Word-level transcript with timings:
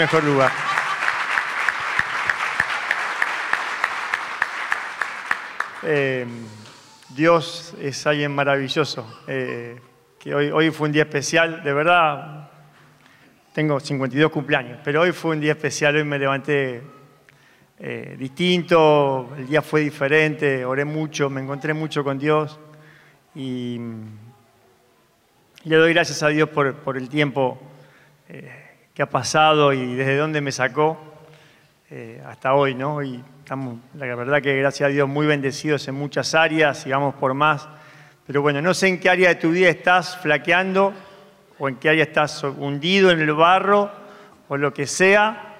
mejor 0.00 0.24
lugar. 0.24 0.50
Eh, 5.82 6.26
Dios 7.10 7.74
es 7.78 8.06
alguien 8.06 8.34
maravilloso. 8.34 9.22
eh, 9.26 9.78
que 10.18 10.34
hoy, 10.34 10.50
hoy 10.50 10.70
fue 10.70 10.86
un 10.86 10.92
día 10.92 11.02
especial, 11.02 11.62
de 11.62 11.72
verdad. 11.74 12.48
Tengo 13.52 13.78
52 13.78 14.30
cumpleaños, 14.30 14.78
pero 14.82 15.02
hoy 15.02 15.12
fue 15.12 15.32
un 15.32 15.40
día 15.40 15.52
especial. 15.52 15.96
Hoy 15.96 16.04
me 16.04 16.18
levanté 16.18 16.80
eh, 17.78 18.16
distinto, 18.18 19.34
el 19.36 19.48
día 19.48 19.60
fue 19.60 19.82
diferente, 19.82 20.64
oré 20.64 20.86
mucho, 20.86 21.28
me 21.28 21.42
encontré 21.42 21.74
mucho 21.74 22.02
con 22.02 22.18
Dios 22.18 22.58
y 23.34 23.78
le 25.64 25.76
doy 25.76 25.92
gracias 25.92 26.22
a 26.22 26.28
Dios 26.28 26.48
por, 26.48 26.74
por 26.76 26.96
el 26.96 27.10
tiempo 27.10 27.60
que 28.94 29.02
ha 29.02 29.08
pasado 29.08 29.72
y 29.72 29.94
desde 29.94 30.16
dónde 30.16 30.40
me 30.40 30.52
sacó 30.52 30.98
eh, 31.90 32.22
hasta 32.26 32.54
hoy, 32.54 32.74
¿no? 32.74 33.02
Y 33.02 33.22
estamos, 33.38 33.78
la 33.94 34.14
verdad 34.14 34.40
que 34.42 34.56
gracias 34.56 34.88
a 34.88 34.90
Dios, 34.90 35.08
muy 35.08 35.26
bendecidos 35.26 35.86
en 35.88 35.94
muchas 35.94 36.34
áreas 36.34 36.86
y 36.86 36.90
vamos 36.90 37.14
por 37.14 37.34
más. 37.34 37.68
Pero 38.26 38.42
bueno, 38.42 38.62
no 38.62 38.74
sé 38.74 38.88
en 38.88 39.00
qué 39.00 39.10
área 39.10 39.28
de 39.28 39.34
tu 39.36 39.50
vida 39.50 39.68
estás 39.68 40.16
flaqueando 40.18 40.92
o 41.58 41.68
en 41.68 41.76
qué 41.76 41.88
área 41.88 42.04
estás 42.04 42.42
hundido 42.44 43.10
en 43.10 43.20
el 43.20 43.32
barro 43.32 43.90
o 44.48 44.56
lo 44.56 44.72
que 44.72 44.86
sea. 44.86 45.56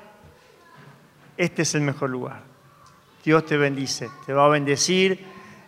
Este 1.36 1.62
es 1.62 1.74
el 1.74 1.80
mejor 1.80 2.10
lugar. 2.10 2.42
Dios 3.24 3.44
te 3.44 3.56
bendice, 3.56 4.08
te 4.26 4.32
va 4.32 4.46
a 4.46 4.48
bendecir. 4.48 5.24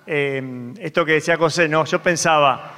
Eh, 0.07 0.73
esto 0.79 1.05
que 1.05 1.13
decía 1.13 1.37
José, 1.37 1.69
no, 1.69 1.85
yo 1.85 2.03
pensaba, 2.03 2.73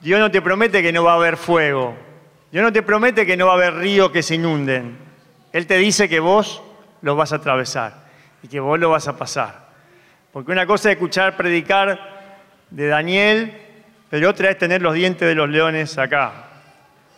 Dios 0.00 0.20
no 0.20 0.30
te 0.30 0.42
promete 0.42 0.82
que 0.82 0.92
no 0.92 1.04
va 1.04 1.12
a 1.12 1.16
haber 1.16 1.36
fuego. 1.36 2.09
Dios 2.52 2.64
no 2.64 2.72
te 2.72 2.82
promete 2.82 3.24
que 3.24 3.36
no 3.36 3.46
va 3.46 3.52
a 3.52 3.56
haber 3.56 3.74
ríos 3.74 4.10
que 4.10 4.22
se 4.22 4.34
inunden. 4.34 4.98
Él 5.52 5.66
te 5.66 5.76
dice 5.78 6.08
que 6.08 6.18
vos 6.18 6.62
los 7.02 7.16
vas 7.16 7.32
a 7.32 7.36
atravesar 7.36 8.08
y 8.42 8.48
que 8.48 8.58
vos 8.58 8.78
lo 8.78 8.90
vas 8.90 9.06
a 9.06 9.16
pasar. 9.16 9.68
Porque 10.32 10.50
una 10.50 10.66
cosa 10.66 10.90
es 10.90 10.96
escuchar 10.96 11.36
predicar 11.36 12.38
de 12.70 12.86
Daniel, 12.88 13.56
pero 14.08 14.30
otra 14.30 14.50
es 14.50 14.58
tener 14.58 14.82
los 14.82 14.94
dientes 14.94 15.28
de 15.28 15.34
los 15.34 15.48
leones 15.48 15.96
acá. 15.98 16.48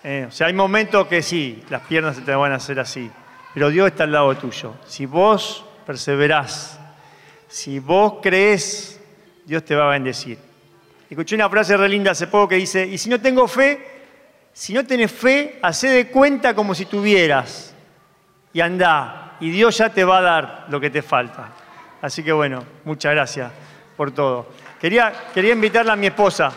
Eh, 0.04 0.26
o 0.28 0.32
sea, 0.32 0.48
hay 0.48 0.53
momentos 0.53 1.06
que 1.06 1.22
sí, 1.22 1.62
las 1.70 1.82
piernas 1.82 2.16
se 2.16 2.22
te 2.22 2.34
van 2.34 2.53
a 2.53 2.56
hacer 2.56 2.81
así, 2.81 3.10
pero 3.54 3.70
Dios 3.70 3.88
está 3.88 4.04
al 4.04 4.12
lado 4.12 4.34
tuyo. 4.37 4.75
Si 4.87 5.06
vos 5.06 5.64
perseverás, 5.87 6.78
si 7.49 7.78
vos 7.78 8.14
crees, 8.22 9.00
Dios 9.44 9.64
te 9.64 9.75
va 9.75 9.87
a 9.87 9.91
bendecir. 9.91 10.38
Escuché 11.09 11.34
una 11.37 11.49
frase 11.50 11.76
re 11.76 11.88
linda 11.88 12.12
hace 12.12 12.26
poco 12.26 12.49
que 12.49 12.56
dice, 12.56 12.87
y 12.87 12.97
si 12.97 13.10
no 13.10 13.20
tengo 13.20 13.47
fe, 13.47 13.92
si 14.53 14.75
no 14.75 14.85
tenés 14.85 15.11
fe, 15.11 15.59
hacé 15.63 15.89
de 15.89 16.09
cuenta 16.09 16.55
como 16.55 16.75
si 16.75 16.87
tuvieras 16.87 17.75
y 18.53 18.61
andá, 18.61 19.37
y 19.41 19.51
Dios 19.51 19.79
ya 19.79 19.89
te 19.89 20.05
va 20.05 20.19
a 20.19 20.23
dar 20.23 20.67
lo 20.69 20.79
que 20.79 20.91
te 20.91 21.03
falta. 21.03 21.49
Así 22.03 22.23
que 22.23 22.33
bueno, 22.33 22.65
muchas 22.85 23.12
gracias 23.12 23.51
por 23.97 24.12
todo. 24.12 24.49
Quería, 24.81 25.12
quería 25.33 25.53
invitarla 25.53 25.95
a 25.95 25.97
mi 25.97 26.09
esposa, 26.09 26.53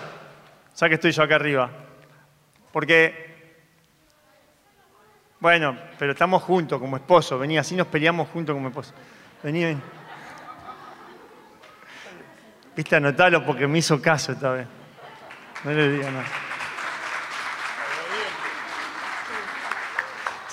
ya 0.76 0.90
que 0.90 0.96
estoy 0.96 1.12
yo 1.12 1.24
acá 1.24 1.36
arriba, 1.36 1.70
porque, 2.72 3.56
bueno, 5.40 5.78
pero 5.98 6.12
estamos 6.12 6.44
juntos 6.44 6.80
como 6.80 6.98
esposos, 6.98 7.40
vení, 7.40 7.58
así 7.58 7.76
nos 7.76 7.88
peleamos 7.88 8.28
juntos 8.30 8.54
como 8.54 8.68
esposos. 8.68 8.94
Vení, 9.42 9.64
vení. 9.64 9.82
Viste, 12.76 12.96
anotalo 12.98 13.46
porque 13.46 13.68
me 13.68 13.78
hizo 13.78 14.02
caso 14.02 14.34
esta 14.34 14.52
vez. 14.52 14.68
No 15.64 15.72
le 15.72 15.90
diga 15.90 16.12
nada. 16.12 16.26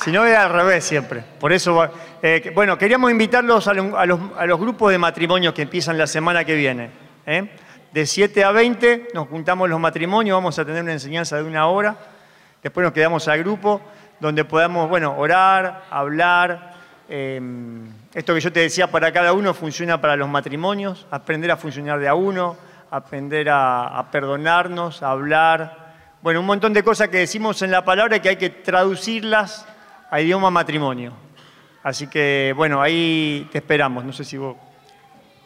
Si 0.05 0.11
no, 0.11 0.25
es 0.25 0.37
al 0.37 0.51
revés 0.51 0.85
siempre. 0.85 1.23
Por 1.39 1.53
eso, 1.53 1.89
eh, 2.23 2.51
bueno, 2.55 2.77
queríamos 2.77 3.11
invitarlos 3.11 3.69
a, 3.69 3.75
lo- 3.75 3.97
a 3.97 4.47
los, 4.47 4.59
grupos 4.59 4.91
de 4.91 4.99
matrimonios 4.99 5.55
que 5.55 5.63
empiezan 5.63 5.97
la 5.97 6.07
semana 6.07 6.45
que 6.45 6.55
viene. 6.55 6.91
¿eh? 7.27 7.51
De 7.93 8.07
7 8.07 8.43
a 8.43 8.51
20 8.53 9.09
nos 9.15 9.29
juntamos 9.29 9.69
los 9.69 9.79
matrimonios, 9.79 10.37
vamos 10.37 10.59
a 10.59 10.65
tener 10.65 10.83
una 10.83 10.93
enseñanza 10.93 11.37
de 11.37 11.45
una 11.45 11.67
hora. 11.69 11.97
Después 12.63 12.83
nos 12.85 12.93
quedamos 12.93 13.29
al 13.29 13.39
grupo 13.41 13.81
donde 14.19 14.45
podamos, 14.45 14.89
bueno, 14.89 15.17
orar, 15.17 15.85
hablar. 15.91 16.73
eh, 17.09 17.41
esto 18.15 18.35
que 18.35 18.41
yo 18.41 18.53
te 18.53 18.61
decía 18.61 18.89
para 18.91 19.13
cada 19.13 19.33
uno 19.33 19.55
funciona 19.55 20.01
para 20.01 20.17
los 20.17 20.29
matrimonios, 20.29 21.07
aprender 21.11 21.51
a 21.51 21.57
funcionar 21.57 21.99
de 21.99 22.09
a 22.09 22.15
uno, 22.15 22.57
aprender 22.91 23.49
a, 23.51 23.99
a 23.99 24.11
perdonarnos, 24.11 25.03
a 25.03 25.11
hablar. 25.11 25.93
Bueno, 26.23 26.41
un 26.41 26.47
montón 26.47 26.73
de 26.73 26.83
cosas 26.83 27.09
que 27.09 27.19
decimos 27.19 27.63
en 27.63 27.71
la 27.71 27.85
palabra 27.85 28.21
que 28.21 28.29
hay 28.31 28.37
que 28.37 28.51
traducirlas 28.51 29.67
a 30.13 30.21
idioma 30.21 30.51
matrimonio. 30.51 31.15
Así 31.83 32.07
que, 32.07 32.53
bueno, 32.55 32.83
ahí 32.83 33.49
te 33.51 33.59
esperamos. 33.59 34.05
No 34.05 34.13
sé 34.13 34.25
si 34.25 34.37
vos. 34.37 34.59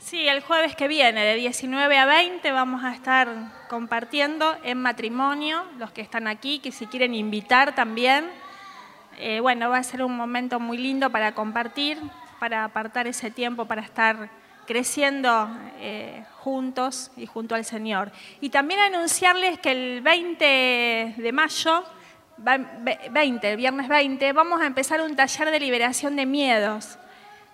Sí, 0.00 0.26
el 0.26 0.42
jueves 0.42 0.74
que 0.74 0.88
viene, 0.88 1.24
de 1.24 1.36
19 1.36 1.96
a 1.96 2.04
20, 2.04 2.50
vamos 2.50 2.82
a 2.82 2.92
estar 2.92 3.28
compartiendo 3.68 4.56
en 4.64 4.78
matrimonio, 4.82 5.62
los 5.78 5.92
que 5.92 6.00
están 6.00 6.26
aquí, 6.26 6.58
que 6.58 6.72
si 6.72 6.86
quieren 6.86 7.14
invitar 7.14 7.76
también. 7.76 8.28
Eh, 9.18 9.38
bueno, 9.38 9.70
va 9.70 9.78
a 9.78 9.82
ser 9.84 10.02
un 10.02 10.16
momento 10.16 10.58
muy 10.58 10.78
lindo 10.78 11.10
para 11.10 11.32
compartir, 11.32 11.98
para 12.40 12.64
apartar 12.64 13.06
ese 13.06 13.30
tiempo, 13.30 13.66
para 13.66 13.82
estar 13.82 14.30
creciendo 14.66 15.48
eh, 15.78 16.24
juntos 16.38 17.12
y 17.16 17.26
junto 17.26 17.54
al 17.54 17.64
Señor. 17.64 18.10
Y 18.40 18.50
también 18.50 18.80
anunciarles 18.80 19.60
que 19.60 19.70
el 19.70 20.00
20 20.00 21.14
de 21.18 21.32
mayo, 21.32 21.84
20, 22.38 23.50
el 23.50 23.56
viernes 23.56 23.88
20, 23.88 24.32
vamos 24.32 24.60
a 24.60 24.66
empezar 24.66 25.00
un 25.00 25.16
taller 25.16 25.50
de 25.50 25.60
liberación 25.60 26.16
de 26.16 26.26
miedos. 26.26 26.98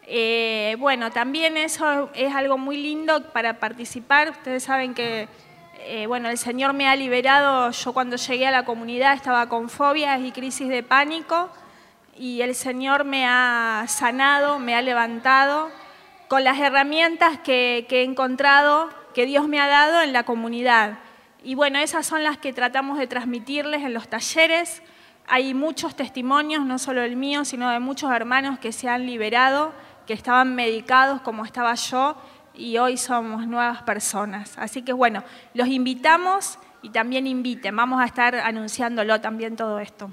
Eh, 0.06 0.76
bueno, 0.78 1.10
también 1.10 1.56
eso 1.56 2.10
es 2.14 2.34
algo 2.34 2.58
muy 2.58 2.76
lindo 2.76 3.32
para 3.32 3.60
participar. 3.60 4.30
Ustedes 4.30 4.64
saben 4.64 4.94
que 4.94 5.28
eh, 5.84 6.06
bueno, 6.06 6.28
el 6.28 6.38
Señor 6.38 6.72
me 6.72 6.88
ha 6.88 6.96
liberado. 6.96 7.70
Yo 7.70 7.92
cuando 7.92 8.16
llegué 8.16 8.46
a 8.46 8.50
la 8.50 8.64
comunidad 8.64 9.14
estaba 9.14 9.48
con 9.48 9.68
fobias 9.68 10.20
y 10.20 10.30
crisis 10.30 10.68
de 10.68 10.82
pánico 10.82 11.50
y 12.16 12.42
el 12.42 12.54
Señor 12.54 13.04
me 13.04 13.26
ha 13.26 13.84
sanado, 13.88 14.58
me 14.58 14.74
ha 14.76 14.82
levantado 14.82 15.70
con 16.28 16.44
las 16.44 16.58
herramientas 16.58 17.38
que, 17.38 17.86
que 17.88 18.00
he 18.00 18.04
encontrado, 18.04 18.90
que 19.14 19.26
Dios 19.26 19.48
me 19.48 19.60
ha 19.60 19.66
dado 19.66 20.02
en 20.02 20.12
la 20.12 20.22
comunidad. 20.22 20.98
Y 21.44 21.54
bueno, 21.54 21.78
esas 21.78 22.06
son 22.06 22.22
las 22.22 22.38
que 22.38 22.52
tratamos 22.52 22.98
de 22.98 23.06
transmitirles 23.06 23.82
en 23.82 23.94
los 23.94 24.08
talleres. 24.08 24.82
Hay 25.26 25.54
muchos 25.54 25.96
testimonios, 25.96 26.64
no 26.64 26.78
solo 26.78 27.02
el 27.02 27.16
mío, 27.16 27.44
sino 27.44 27.70
de 27.70 27.80
muchos 27.80 28.12
hermanos 28.12 28.58
que 28.58 28.72
se 28.72 28.88
han 28.88 29.06
liberado, 29.06 29.72
que 30.06 30.12
estaban 30.12 30.54
medicados 30.54 31.20
como 31.20 31.44
estaba 31.44 31.74
yo 31.74 32.16
y 32.54 32.78
hoy 32.78 32.96
somos 32.96 33.46
nuevas 33.46 33.82
personas. 33.82 34.56
Así 34.58 34.82
que 34.82 34.92
bueno, 34.92 35.24
los 35.54 35.68
invitamos 35.68 36.58
y 36.82 36.90
también 36.90 37.26
inviten. 37.26 37.74
Vamos 37.74 38.00
a 38.00 38.04
estar 38.04 38.34
anunciándolo 38.36 39.20
también 39.20 39.56
todo 39.56 39.78
esto. 39.78 40.10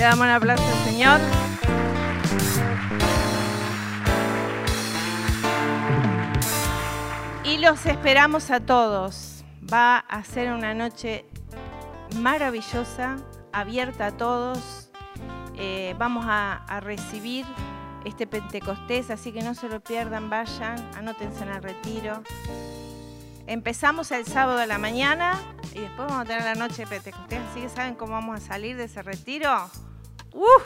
Damos 0.00 0.24
un 0.24 0.30
aplauso 0.30 0.64
al 0.64 0.84
Señor. 0.84 1.20
Y 7.44 7.58
los 7.58 7.84
esperamos 7.84 8.50
a 8.50 8.60
todos. 8.60 9.44
Va 9.70 9.98
a 9.98 10.24
ser 10.24 10.54
una 10.54 10.72
noche 10.72 11.26
maravillosa, 12.16 13.18
abierta 13.52 14.06
a 14.06 14.12
todos. 14.12 14.90
Eh, 15.56 15.94
vamos 15.98 16.24
a, 16.26 16.64
a 16.64 16.80
recibir 16.80 17.44
este 18.06 18.26
Pentecostés, 18.26 19.10
así 19.10 19.32
que 19.32 19.42
no 19.42 19.54
se 19.54 19.68
lo 19.68 19.80
pierdan, 19.80 20.30
vayan, 20.30 20.78
anótense 20.96 21.42
en 21.42 21.50
el 21.50 21.62
retiro. 21.62 22.22
Empezamos 23.46 24.10
el 24.12 24.24
sábado 24.24 24.60
a 24.60 24.66
la 24.66 24.78
mañana 24.78 25.38
y 25.74 25.80
después 25.80 26.08
vamos 26.08 26.22
a 26.22 26.24
tener 26.24 26.44
la 26.44 26.54
noche 26.54 26.84
de 26.84 26.86
Pentecostés, 26.86 27.42
así 27.50 27.60
que 27.60 27.68
saben 27.68 27.96
cómo 27.96 28.12
vamos 28.12 28.38
a 28.38 28.40
salir 28.40 28.78
de 28.78 28.84
ese 28.84 29.02
retiro. 29.02 29.68
¡Uf! 30.32 30.62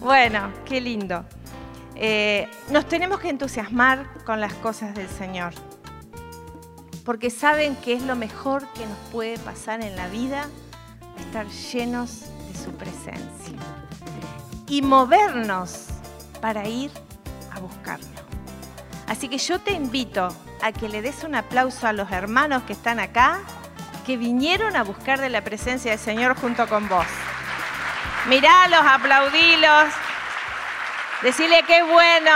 Bueno, 0.00 0.52
qué 0.64 0.80
lindo. 0.80 1.24
Eh, 1.94 2.48
nos 2.70 2.86
tenemos 2.86 3.18
que 3.18 3.28
entusiasmar 3.28 4.06
con 4.24 4.40
las 4.40 4.54
cosas 4.54 4.94
del 4.94 5.08
Señor, 5.08 5.52
porque 7.04 7.30
saben 7.30 7.74
que 7.76 7.94
es 7.94 8.02
lo 8.02 8.14
mejor 8.14 8.66
que 8.74 8.86
nos 8.86 8.98
puede 9.10 9.38
pasar 9.38 9.82
en 9.82 9.96
la 9.96 10.06
vida, 10.08 10.46
estar 11.18 11.46
llenos 11.48 12.20
de 12.20 12.56
su 12.56 12.70
presencia 12.72 13.58
y 14.68 14.82
movernos 14.82 15.86
para 16.40 16.68
ir 16.68 16.92
a 17.50 17.58
buscarlo. 17.58 18.06
Así 19.08 19.28
que 19.28 19.38
yo 19.38 19.58
te 19.58 19.72
invito 19.72 20.28
a 20.62 20.70
que 20.70 20.88
le 20.88 21.02
des 21.02 21.24
un 21.24 21.34
aplauso 21.34 21.86
a 21.88 21.92
los 21.92 22.12
hermanos 22.12 22.62
que 22.64 22.74
están 22.74 23.00
acá, 23.00 23.40
que 24.06 24.16
vinieron 24.16 24.76
a 24.76 24.84
buscar 24.84 25.20
de 25.20 25.30
la 25.30 25.42
presencia 25.42 25.90
del 25.90 26.00
Señor 26.00 26.36
junto 26.36 26.68
con 26.68 26.88
vos. 26.88 27.06
Miralos, 28.28 28.80
aplaudilos, 28.84 29.86
decirle 31.22 31.62
qué 31.66 31.82
bueno 31.82 32.30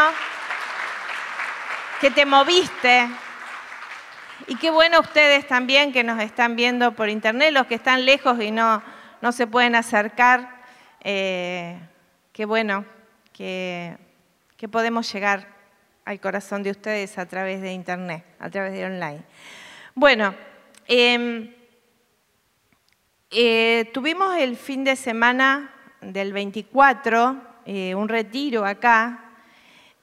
que 2.00 2.10
te 2.10 2.24
moviste. 2.24 3.10
Y 4.46 4.56
qué 4.56 4.70
bueno 4.70 5.00
ustedes 5.00 5.46
también 5.46 5.92
que 5.92 6.02
nos 6.02 6.18
están 6.22 6.56
viendo 6.56 6.92
por 6.92 7.10
internet, 7.10 7.52
los 7.52 7.66
que 7.66 7.74
están 7.74 8.06
lejos 8.06 8.40
y 8.40 8.50
no, 8.50 8.82
no 9.20 9.32
se 9.32 9.46
pueden 9.46 9.74
acercar. 9.74 10.62
Eh, 11.04 11.78
qué 12.32 12.46
bueno 12.46 12.86
que, 13.34 13.98
que 14.56 14.68
podemos 14.68 15.12
llegar 15.12 15.46
al 16.06 16.18
corazón 16.20 16.62
de 16.62 16.70
ustedes 16.70 17.18
a 17.18 17.26
través 17.26 17.60
de 17.60 17.74
internet, 17.74 18.24
a 18.40 18.48
través 18.48 18.72
de 18.72 18.86
online. 18.86 19.22
Bueno, 19.94 20.34
eh, 20.88 21.54
eh, 23.30 23.90
tuvimos 23.92 24.38
el 24.38 24.56
fin 24.56 24.84
de 24.84 24.96
semana 24.96 25.68
del 26.02 26.32
24 26.32 27.52
eh, 27.64 27.94
un 27.94 28.08
retiro 28.08 28.64
acá 28.64 29.24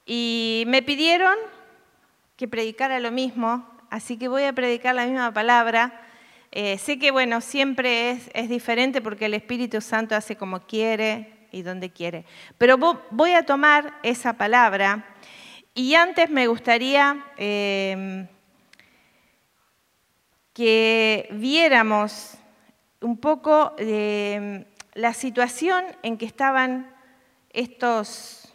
y 0.06 0.64
me 0.66 0.82
pidieron 0.82 1.34
que 2.36 2.48
predicara 2.48 3.00
lo 3.00 3.10
mismo, 3.10 3.66
así 3.90 4.16
que 4.16 4.28
voy 4.28 4.44
a 4.44 4.52
predicar 4.52 4.94
la 4.94 5.04
misma 5.04 5.32
palabra. 5.32 6.00
Eh, 6.52 6.78
sé 6.78 6.98
que, 6.98 7.10
bueno, 7.10 7.40
siempre 7.42 8.10
es, 8.10 8.30
es 8.32 8.48
diferente 8.48 9.02
porque 9.02 9.26
el 9.26 9.34
Espíritu 9.34 9.80
Santo 9.80 10.16
hace 10.16 10.36
como 10.36 10.60
quiere 10.60 11.46
y 11.52 11.62
donde 11.62 11.90
quiere, 11.90 12.24
pero 12.56 12.78
voy 13.10 13.32
a 13.32 13.44
tomar 13.44 13.98
esa 14.02 14.32
palabra 14.32 15.04
y 15.74 15.94
antes 15.94 16.30
me 16.30 16.46
gustaría 16.46 17.24
eh, 17.36 18.26
que 20.52 21.28
viéramos 21.32 22.34
un 23.00 23.16
poco 23.16 23.74
eh, 23.78 24.66
la 24.94 25.14
situación 25.14 25.84
en 26.02 26.18
que 26.18 26.26
estaban 26.26 26.94
estos, 27.52 28.52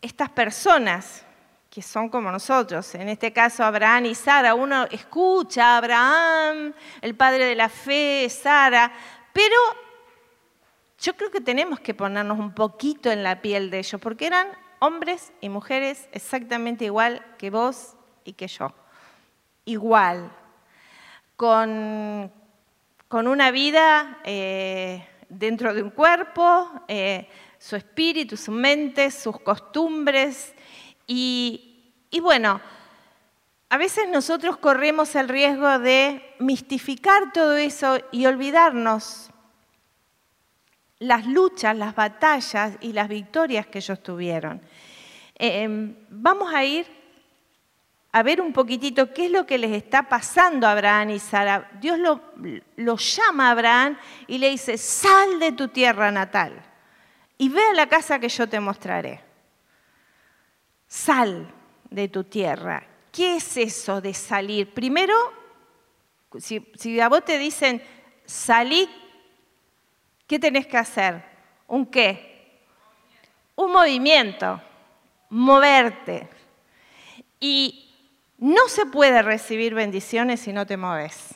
estas 0.00 0.30
personas 0.30 1.24
que 1.72 1.80
son 1.80 2.10
como 2.10 2.30
nosotros, 2.30 2.94
en 2.96 3.08
este 3.08 3.32
caso 3.32 3.64
Abraham 3.64 4.04
y 4.04 4.14
Sara. 4.14 4.54
Uno 4.54 4.84
escucha 4.90 5.68
a 5.68 5.78
Abraham, 5.78 6.74
el 7.00 7.14
padre 7.14 7.46
de 7.46 7.54
la 7.54 7.70
fe, 7.70 8.28
Sara, 8.28 8.92
pero 9.32 9.56
yo 10.98 11.16
creo 11.16 11.30
que 11.30 11.40
tenemos 11.40 11.80
que 11.80 11.94
ponernos 11.94 12.38
un 12.38 12.54
poquito 12.54 13.10
en 13.10 13.22
la 13.22 13.40
piel 13.40 13.70
de 13.70 13.78
ellos, 13.78 13.98
porque 14.02 14.26
eran 14.26 14.48
hombres 14.80 15.32
y 15.40 15.48
mujeres 15.48 16.08
exactamente 16.12 16.84
igual 16.84 17.24
que 17.38 17.48
vos 17.48 17.96
y 18.24 18.34
que 18.34 18.48
yo. 18.48 18.74
Igual, 19.64 20.30
con, 21.36 22.30
con 23.12 23.28
una 23.28 23.50
vida 23.50 24.20
eh, 24.24 25.06
dentro 25.28 25.74
de 25.74 25.82
un 25.82 25.90
cuerpo, 25.90 26.66
eh, 26.88 27.28
su 27.58 27.76
espíritu, 27.76 28.38
su 28.38 28.50
mente, 28.52 29.10
sus 29.10 29.38
costumbres. 29.38 30.54
Y, 31.06 31.92
bueno, 32.22 32.58
a 33.68 33.76
veces 33.76 34.08
nosotros 34.08 34.56
corremos 34.56 35.14
el 35.14 35.28
riesgo 35.28 35.78
de 35.78 36.24
mistificar 36.38 37.34
todo 37.34 37.54
eso 37.54 37.98
y 38.12 38.24
olvidarnos 38.24 39.28
las 40.98 41.26
luchas, 41.26 41.76
las 41.76 41.94
batallas 41.94 42.78
y 42.80 42.94
las 42.94 43.08
victorias 43.08 43.66
que 43.66 43.80
ellos 43.80 44.02
tuvieron. 44.02 44.62
Eh, 45.38 45.94
vamos 46.08 46.54
a 46.54 46.64
ir 46.64 46.86
a 48.12 48.22
ver 48.22 48.42
un 48.42 48.52
poquitito 48.52 49.12
qué 49.14 49.26
es 49.26 49.30
lo 49.30 49.46
que 49.46 49.56
les 49.56 49.72
está 49.72 50.02
pasando 50.02 50.66
a 50.66 50.72
Abraham 50.72 51.10
y 51.10 51.18
Sara. 51.18 51.70
Dios 51.80 51.98
lo, 51.98 52.96
llama 52.96 53.48
a 53.48 53.50
Abraham 53.52 53.98
y 54.26 54.36
le 54.36 54.50
dice, 54.50 54.76
sal 54.76 55.40
de 55.40 55.52
tu 55.52 55.68
tierra 55.68 56.10
natal 56.12 56.62
y 57.38 57.48
ve 57.48 57.62
a 57.70 57.74
la 57.74 57.88
casa 57.88 58.18
que 58.18 58.28
yo 58.28 58.46
te 58.46 58.60
mostraré. 58.60 59.20
Sal 60.86 61.50
de 61.88 62.08
tu 62.08 62.24
tierra. 62.24 62.86
¿Qué 63.10 63.36
es 63.36 63.56
eso 63.56 64.02
de 64.02 64.12
salir? 64.12 64.72
Primero, 64.74 65.14
si, 66.38 66.70
si 66.74 67.00
a 67.00 67.08
vos 67.08 67.24
te 67.24 67.38
dicen, 67.38 67.82
salí 68.26 68.88
¿qué 70.26 70.38
tenés 70.38 70.66
que 70.66 70.76
hacer? 70.76 71.22
¿Un 71.66 71.86
qué? 71.86 72.60
Un 73.54 73.72
movimiento, 73.72 74.60
moverte. 75.30 76.28
Y 77.40 77.91
no 78.42 78.66
se 78.66 78.86
puede 78.86 79.22
recibir 79.22 79.72
bendiciones 79.72 80.40
si 80.40 80.52
no 80.52 80.66
te 80.66 80.76
moves. 80.76 81.32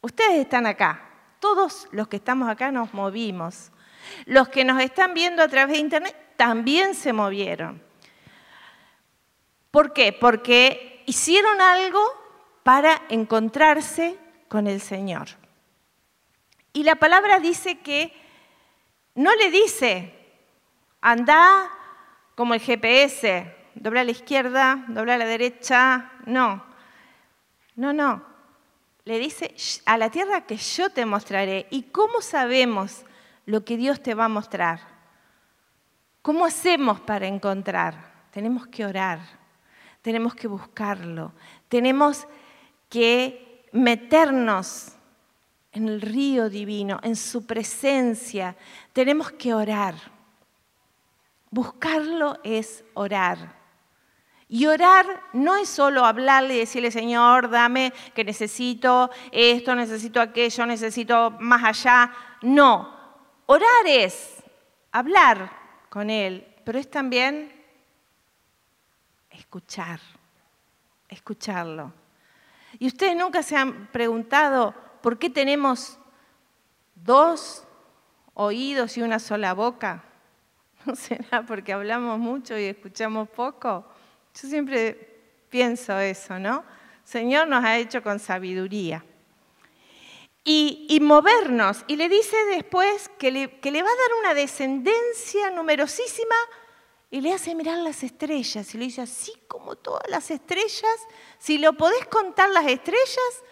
Ustedes 0.00 0.40
están 0.40 0.66
acá, 0.66 1.08
todos 1.38 1.86
los 1.92 2.08
que 2.08 2.16
estamos 2.16 2.48
acá 2.48 2.72
nos 2.72 2.92
movimos. 2.92 3.70
Los 4.24 4.48
que 4.48 4.64
nos 4.64 4.82
están 4.82 5.14
viendo 5.14 5.44
a 5.44 5.48
través 5.48 5.76
de 5.76 5.80
internet 5.80 6.16
también 6.36 6.96
se 6.96 7.12
movieron. 7.12 7.80
¿Por 9.70 9.92
qué? 9.92 10.12
Porque 10.12 11.04
hicieron 11.06 11.60
algo 11.60 12.00
para 12.64 13.00
encontrarse 13.10 14.18
con 14.48 14.66
el 14.66 14.80
Señor. 14.80 15.28
Y 16.72 16.82
la 16.82 16.96
palabra 16.96 17.38
dice 17.38 17.78
que 17.78 18.12
no 19.14 19.32
le 19.36 19.52
dice, 19.52 20.12
anda 21.00 21.70
como 22.34 22.54
el 22.54 22.60
GPS, 22.60 23.54
dobla 23.80 24.02
a 24.02 24.04
la 24.04 24.10
izquierda, 24.10 24.84
dobla 24.88 25.14
a 25.14 25.18
la 25.18 25.26
derecha, 25.26 26.12
no. 26.26 26.64
No, 27.76 27.92
no. 27.92 28.22
Le 29.04 29.18
dice, 29.18 29.54
a 29.86 29.96
la 29.96 30.10
tierra 30.10 30.46
que 30.46 30.56
yo 30.56 30.90
te 30.90 31.06
mostraré. 31.06 31.66
¿Y 31.70 31.84
cómo 31.84 32.20
sabemos 32.20 33.04
lo 33.46 33.64
que 33.64 33.76
Dios 33.76 34.02
te 34.02 34.14
va 34.14 34.26
a 34.26 34.28
mostrar? 34.28 34.80
¿Cómo 36.22 36.44
hacemos 36.44 37.00
para 37.00 37.26
encontrar? 37.26 38.28
Tenemos 38.32 38.66
que 38.66 38.84
orar, 38.84 39.20
tenemos 40.02 40.34
que 40.34 40.46
buscarlo, 40.46 41.32
tenemos 41.68 42.26
que 42.90 43.64
meternos 43.72 44.92
en 45.72 45.88
el 45.88 46.00
río 46.00 46.50
divino, 46.50 47.00
en 47.02 47.16
su 47.16 47.46
presencia. 47.46 48.56
Tenemos 48.92 49.32
que 49.32 49.54
orar. 49.54 49.94
Buscarlo 51.50 52.38
es 52.44 52.84
orar. 52.94 53.57
Y 54.50 54.66
orar 54.66 55.22
no 55.34 55.56
es 55.56 55.68
solo 55.68 56.06
hablarle 56.06 56.54
y 56.54 56.60
decirle, 56.60 56.90
Señor, 56.90 57.50
dame 57.50 57.92
que 58.14 58.24
necesito 58.24 59.10
esto, 59.30 59.74
necesito 59.74 60.22
aquello, 60.22 60.64
necesito 60.64 61.32
más 61.32 61.64
allá. 61.64 62.12
No, 62.40 62.96
orar 63.44 63.86
es 63.86 64.42
hablar 64.90 65.52
con 65.90 66.08
Él, 66.08 66.46
pero 66.64 66.78
es 66.78 66.90
también 66.90 67.52
escuchar, 69.30 70.00
escucharlo. 71.10 71.92
Y 72.78 72.86
ustedes 72.86 73.16
nunca 73.16 73.42
se 73.42 73.54
han 73.54 73.88
preguntado, 73.88 74.74
¿por 75.02 75.18
qué 75.18 75.28
tenemos 75.28 75.98
dos 76.94 77.64
oídos 78.32 78.96
y 78.96 79.02
una 79.02 79.18
sola 79.18 79.52
boca? 79.52 80.04
¿No 80.86 80.96
será 80.96 81.44
porque 81.44 81.74
hablamos 81.74 82.18
mucho 82.18 82.56
y 82.56 82.64
escuchamos 82.64 83.28
poco? 83.28 83.84
Yo 84.40 84.48
siempre 84.48 85.18
pienso 85.50 85.98
eso, 85.98 86.38
¿no? 86.38 86.64
Señor 87.04 87.48
nos 87.48 87.64
ha 87.64 87.78
hecho 87.78 88.02
con 88.02 88.18
sabiduría. 88.18 89.04
y, 90.44 90.98
movernos. 91.02 91.84
Y 91.88 91.96
le 91.96 92.08
dice 92.08 92.36
después 92.46 93.10
que 93.18 93.30
le, 93.30 93.60
que 93.60 93.70
le 93.70 93.82
va 93.82 93.88
a 93.88 93.96
dar 93.96 94.18
una 94.20 94.34
descendencia 94.34 95.50
numerosísima 95.50 96.36
y 97.10 97.20
le 97.20 97.34
hace 97.34 97.54
mirar 97.54 97.78
las 97.78 98.02
estrellas. 98.02 98.74
Y 98.74 98.78
le 98.78 98.86
dice, 98.86 99.02
así 99.02 99.32
como 99.46 99.76
todas 99.76 100.08
las 100.08 100.30
estrellas, 100.30 101.06
si 101.38 101.58
lo 101.58 101.74
podés 101.74 102.06
contar 102.06 102.48
las 102.50 102.66
estrellas, 102.66 103.42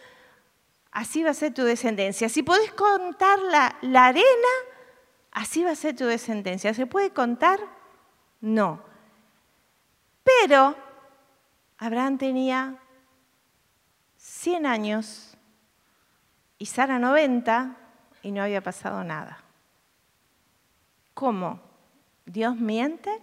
así 0.91 1.23
va 1.23 1.31
a 1.31 1.35
ser 1.35 1.53
tu 1.53 1.65
descendencia. 1.65 2.31
Si 2.31 2.43
podés 2.43 2.73
contar 2.73 3.41
la, 3.41 3.77
la 3.83 4.07
arena, 4.07 4.55
así 5.33 5.65
va 5.65 5.73
a 5.73 5.77
ser 5.77 5.97
tu 5.97 6.07
descendencia. 6.07 6.73
¿Se 6.73 6.87
puede 6.87 7.11
contar? 7.11 7.61
No. 8.41 8.96
Pero 10.27 10.75
Abraham 11.79 12.19
tenía 12.19 12.75
100 14.17 14.67
años 14.67 15.37
y 16.59 16.67
Sara 16.67 16.99
90 16.99 17.77
y 18.23 18.33
no 18.33 18.43
había 18.43 18.61
pasado 18.61 19.05
nada. 19.05 19.39
¿Cómo? 21.15 21.61
¿Dios 22.25 22.57
miente? 22.57 23.23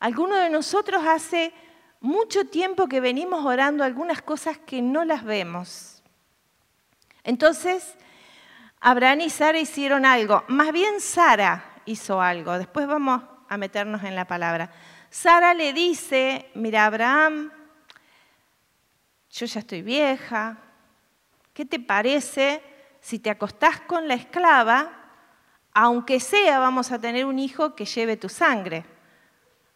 Algunos 0.00 0.38
de 0.38 0.50
nosotros 0.50 1.04
hace 1.06 1.54
mucho 2.00 2.46
tiempo 2.46 2.88
que 2.88 3.00
venimos 3.00 3.46
orando 3.46 3.84
algunas 3.84 4.22
cosas 4.22 4.58
que 4.58 4.82
no 4.82 5.04
las 5.04 5.22
vemos. 5.22 6.02
Entonces, 7.22 7.94
Abraham 8.80 9.20
y 9.20 9.30
Sara 9.30 9.60
hicieron 9.60 10.04
algo. 10.04 10.42
Más 10.48 10.72
bien 10.72 11.00
Sara 11.00 11.64
hizo 11.84 12.20
algo. 12.20 12.58
Después 12.58 12.88
vamos 12.88 13.22
a 13.48 13.56
meternos 13.56 14.02
en 14.02 14.16
la 14.16 14.26
palabra. 14.26 14.70
Sara 15.14 15.54
le 15.54 15.72
dice, 15.72 16.50
mira 16.54 16.86
Abraham, 16.86 17.52
yo 19.30 19.46
ya 19.46 19.60
estoy 19.60 19.80
vieja, 19.80 20.58
¿qué 21.52 21.64
te 21.64 21.78
parece 21.78 22.60
si 23.00 23.20
te 23.20 23.30
acostás 23.30 23.80
con 23.82 24.08
la 24.08 24.14
esclava, 24.14 24.90
aunque 25.72 26.18
sea 26.18 26.58
vamos 26.58 26.90
a 26.90 26.98
tener 26.98 27.26
un 27.26 27.38
hijo 27.38 27.76
que 27.76 27.84
lleve 27.84 28.16
tu 28.16 28.28
sangre? 28.28 28.84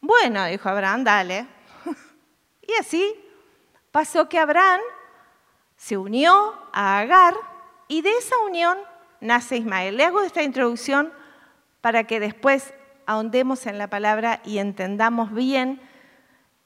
Bueno, 0.01 0.45
dijo 0.47 0.69
Abraham, 0.69 1.05
dale. 1.05 1.47
y 2.63 2.73
así 2.81 3.15
pasó 3.93 4.29
que 4.29 4.41
Abraham 4.41 4.81
se 5.77 5.97
unió 5.97 6.61
a 6.73 6.99
Agar 6.99 7.37
y 7.87 8.03
de 8.03 8.11
esa 8.11 8.37
unión 8.39 8.77
nace 9.21 9.59
Ismael. 9.59 9.99
Le 9.99 10.05
hago 10.05 10.21
esta 10.23 10.43
introducción 10.43 11.13
para 11.81 12.09
que 12.09 12.19
después 12.19 12.75
ahondemos 13.09 13.67
en 13.67 13.79
la 13.79 13.89
palabra 13.89 14.43
y 14.45 14.59
entendamos 14.59 15.33
bien 15.33 15.81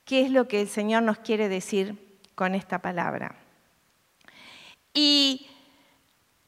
qué 0.04 0.22
es 0.22 0.30
lo 0.32 0.48
que 0.48 0.60
el 0.60 0.68
Señor 0.68 1.04
nos 1.04 1.18
quiere 1.18 1.48
decir 1.48 2.18
con 2.34 2.56
esta 2.56 2.80
palabra. 2.80 3.36
Y 4.92 5.48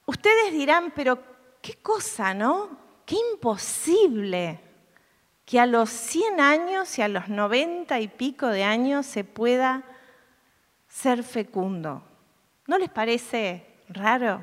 ustedes 0.04 0.52
dirán, 0.52 0.92
pero 0.96 1.22
qué 1.62 1.74
cosa, 1.74 2.34
¿no? 2.34 2.76
Qué 3.06 3.14
imposible 3.34 4.58
que 5.44 5.60
a 5.60 5.66
los 5.66 5.90
100 5.90 6.40
años 6.40 6.98
y 6.98 7.02
a 7.02 7.06
los 7.06 7.28
90 7.28 8.00
y 8.00 8.08
pico 8.08 8.48
de 8.48 8.64
años 8.64 9.06
se 9.06 9.22
pueda 9.22 9.84
ser 10.88 11.22
fecundo. 11.22 12.02
¿No 12.66 12.78
les 12.78 12.90
parece 12.90 13.64
raro? 13.88 14.42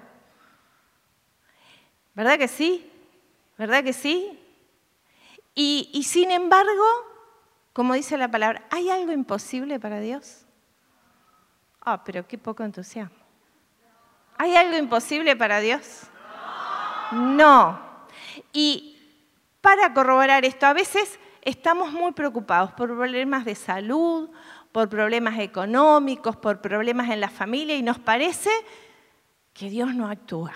¿Verdad 2.15 2.37
que 2.37 2.47
sí? 2.47 2.89
¿Verdad 3.57 3.83
que 3.83 3.91
sí? 3.91 4.37
Y, 5.53 6.03
sin 6.03 6.31
embargo, 6.31 6.85
como 7.73 7.93
dice 7.93 8.17
la 8.17 8.31
palabra, 8.31 8.65
¿hay 8.71 8.89
algo 8.89 9.11
imposible 9.11 9.79
para 9.79 9.99
Dios? 9.99 10.45
Ah, 11.81 12.03
pero 12.03 12.27
qué 12.27 12.37
poco 12.37 12.63
entusiasmo. 12.63 13.17
¿Hay 14.37 14.55
algo 14.55 14.77
imposible 14.77 15.35
para 15.35 15.59
Dios? 15.59 16.03
No. 17.11 17.79
Y 18.53 18.97
para 19.59 19.93
corroborar 19.93 20.45
esto, 20.45 20.65
a 20.65 20.73
veces 20.73 21.19
estamos 21.41 21.91
muy 21.91 22.13
preocupados 22.13 22.71
por 22.71 22.89
problemas 22.89 23.45
de 23.45 23.55
salud, 23.55 24.29
por 24.71 24.89
problemas 24.89 25.37
económicos, 25.39 26.37
por 26.37 26.61
problemas 26.61 27.09
en 27.09 27.19
la 27.19 27.29
familia 27.29 27.75
y 27.75 27.83
nos 27.83 27.99
parece 27.99 28.49
que 29.53 29.69
Dios 29.69 29.93
no 29.93 30.07
actúa. 30.07 30.53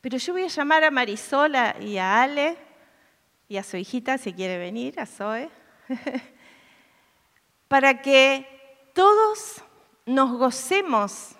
Pero 0.00 0.18
yo 0.18 0.32
voy 0.32 0.44
a 0.44 0.48
llamar 0.48 0.82
a 0.82 0.90
Marisola 0.90 1.76
y 1.80 1.98
a 1.98 2.22
Ale 2.22 2.71
y 3.52 3.58
a 3.58 3.62
su 3.62 3.76
hijita 3.76 4.16
si 4.16 4.32
quiere 4.32 4.56
venir, 4.56 4.98
a 4.98 5.04
Zoe, 5.04 5.50
para 7.68 8.00
que 8.00 8.88
todos 8.94 9.62
nos 10.06 10.38
gocemos 10.38 11.32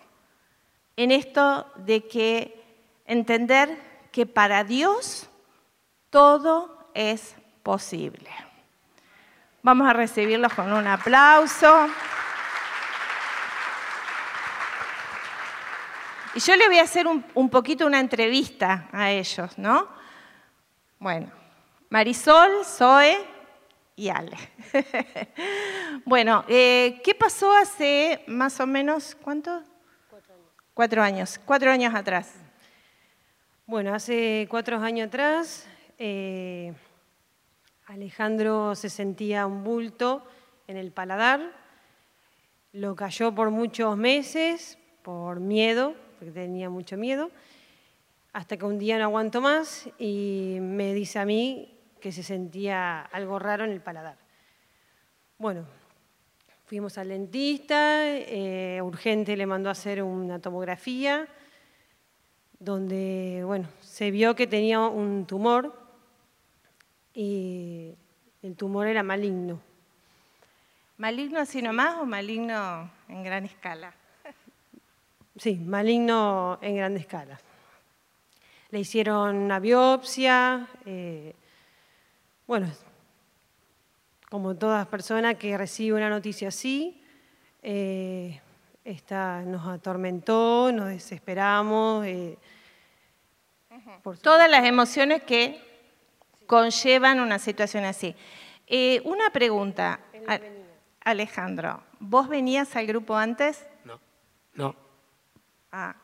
en 0.94 1.10
esto 1.10 1.72
de 1.76 2.06
que 2.06 2.62
entender 3.06 3.78
que 4.12 4.26
para 4.26 4.62
Dios 4.62 5.30
todo 6.10 6.86
es 6.92 7.34
posible. 7.62 8.28
Vamos 9.62 9.88
a 9.88 9.94
recibirlos 9.94 10.52
con 10.52 10.70
un 10.70 10.86
aplauso. 10.86 11.88
Y 16.34 16.40
yo 16.40 16.56
le 16.56 16.66
voy 16.66 16.76
a 16.76 16.82
hacer 16.82 17.06
un, 17.06 17.48
poquito 17.48 17.86
una 17.86 18.00
entrevista 18.00 18.90
a 18.92 19.10
ellos, 19.10 19.56
¿no? 19.56 19.88
Bueno, 20.98 21.41
Marisol, 21.92 22.64
Zoe 22.64 23.18
y 23.96 24.08
Ale. 24.08 24.38
bueno, 26.06 26.42
eh, 26.48 27.02
¿qué 27.04 27.14
pasó 27.14 27.52
hace 27.52 28.24
más 28.28 28.58
o 28.60 28.66
menos, 28.66 29.14
cuánto? 29.14 29.62
Cuatro 30.08 30.32
años. 30.32 30.48
Cuatro 30.72 31.02
años, 31.02 31.40
cuatro 31.44 31.70
años 31.70 31.94
atrás. 31.94 32.32
Bueno, 33.66 33.94
hace 33.94 34.46
cuatro 34.48 34.78
años 34.78 35.08
atrás 35.08 35.66
eh, 35.98 36.72
Alejandro 37.84 38.74
se 38.74 38.88
sentía 38.88 39.44
un 39.44 39.62
bulto 39.62 40.24
en 40.68 40.78
el 40.78 40.92
paladar, 40.92 41.52
lo 42.72 42.96
cayó 42.96 43.34
por 43.34 43.50
muchos 43.50 43.98
meses, 43.98 44.78
por 45.02 45.40
miedo, 45.40 45.94
porque 46.18 46.32
tenía 46.32 46.70
mucho 46.70 46.96
miedo, 46.96 47.30
hasta 48.32 48.56
que 48.56 48.64
un 48.64 48.78
día 48.78 48.96
no 48.96 49.04
aguanto 49.04 49.42
más 49.42 49.90
y 49.98 50.56
me 50.58 50.94
dice 50.94 51.18
a 51.18 51.26
mí 51.26 51.68
que 52.02 52.10
se 52.10 52.24
sentía 52.24 53.00
algo 53.00 53.38
raro 53.38 53.64
en 53.64 53.70
el 53.70 53.80
paladar. 53.80 54.16
Bueno, 55.38 55.64
fuimos 56.66 56.98
al 56.98 57.08
dentista, 57.08 58.08
eh, 58.08 58.80
urgente 58.82 59.36
le 59.36 59.46
mandó 59.46 59.68
a 59.68 59.72
hacer 59.72 60.02
una 60.02 60.40
tomografía, 60.40 61.28
donde 62.58 63.42
bueno, 63.46 63.68
se 63.80 64.10
vio 64.10 64.34
que 64.34 64.48
tenía 64.48 64.80
un 64.80 65.26
tumor 65.26 65.80
y 67.14 67.94
el 68.42 68.56
tumor 68.56 68.88
era 68.88 69.04
maligno. 69.04 69.60
¿Maligno 70.98 71.38
así 71.38 71.62
nomás 71.62 71.98
o 71.98 72.04
maligno 72.04 72.90
en 73.08 73.22
gran 73.22 73.44
escala? 73.44 73.94
Sí, 75.36 75.54
maligno 75.54 76.58
en 76.62 76.76
gran 76.76 76.96
escala. 76.96 77.40
Le 78.70 78.80
hicieron 78.80 79.36
una 79.36 79.60
biopsia, 79.60 80.66
eh, 80.84 81.34
bueno, 82.46 82.70
como 84.30 84.54
todas 84.54 84.86
personas 84.86 85.36
que 85.36 85.56
reciben 85.58 85.98
una 85.98 86.08
noticia 86.08 86.48
así, 86.48 87.02
eh, 87.62 88.40
nos 89.46 89.66
atormentó, 89.66 90.72
nos 90.72 90.88
desesperamos. 90.88 92.06
Eh, 92.06 92.38
por 94.02 94.18
Todas 94.18 94.50
las 94.50 94.64
emociones 94.64 95.22
que 95.22 95.60
conllevan 96.46 97.20
una 97.20 97.38
situación 97.38 97.84
así. 97.84 98.14
una 99.04 99.30
pregunta, 99.30 100.00
Alejandro, 101.04 101.82
¿vos 102.00 102.28
venías 102.28 102.74
al 102.76 102.86
grupo 102.86 103.16
antes? 103.16 103.66
No, 103.84 104.00
no. 104.54 104.74
Ah, 105.70 105.94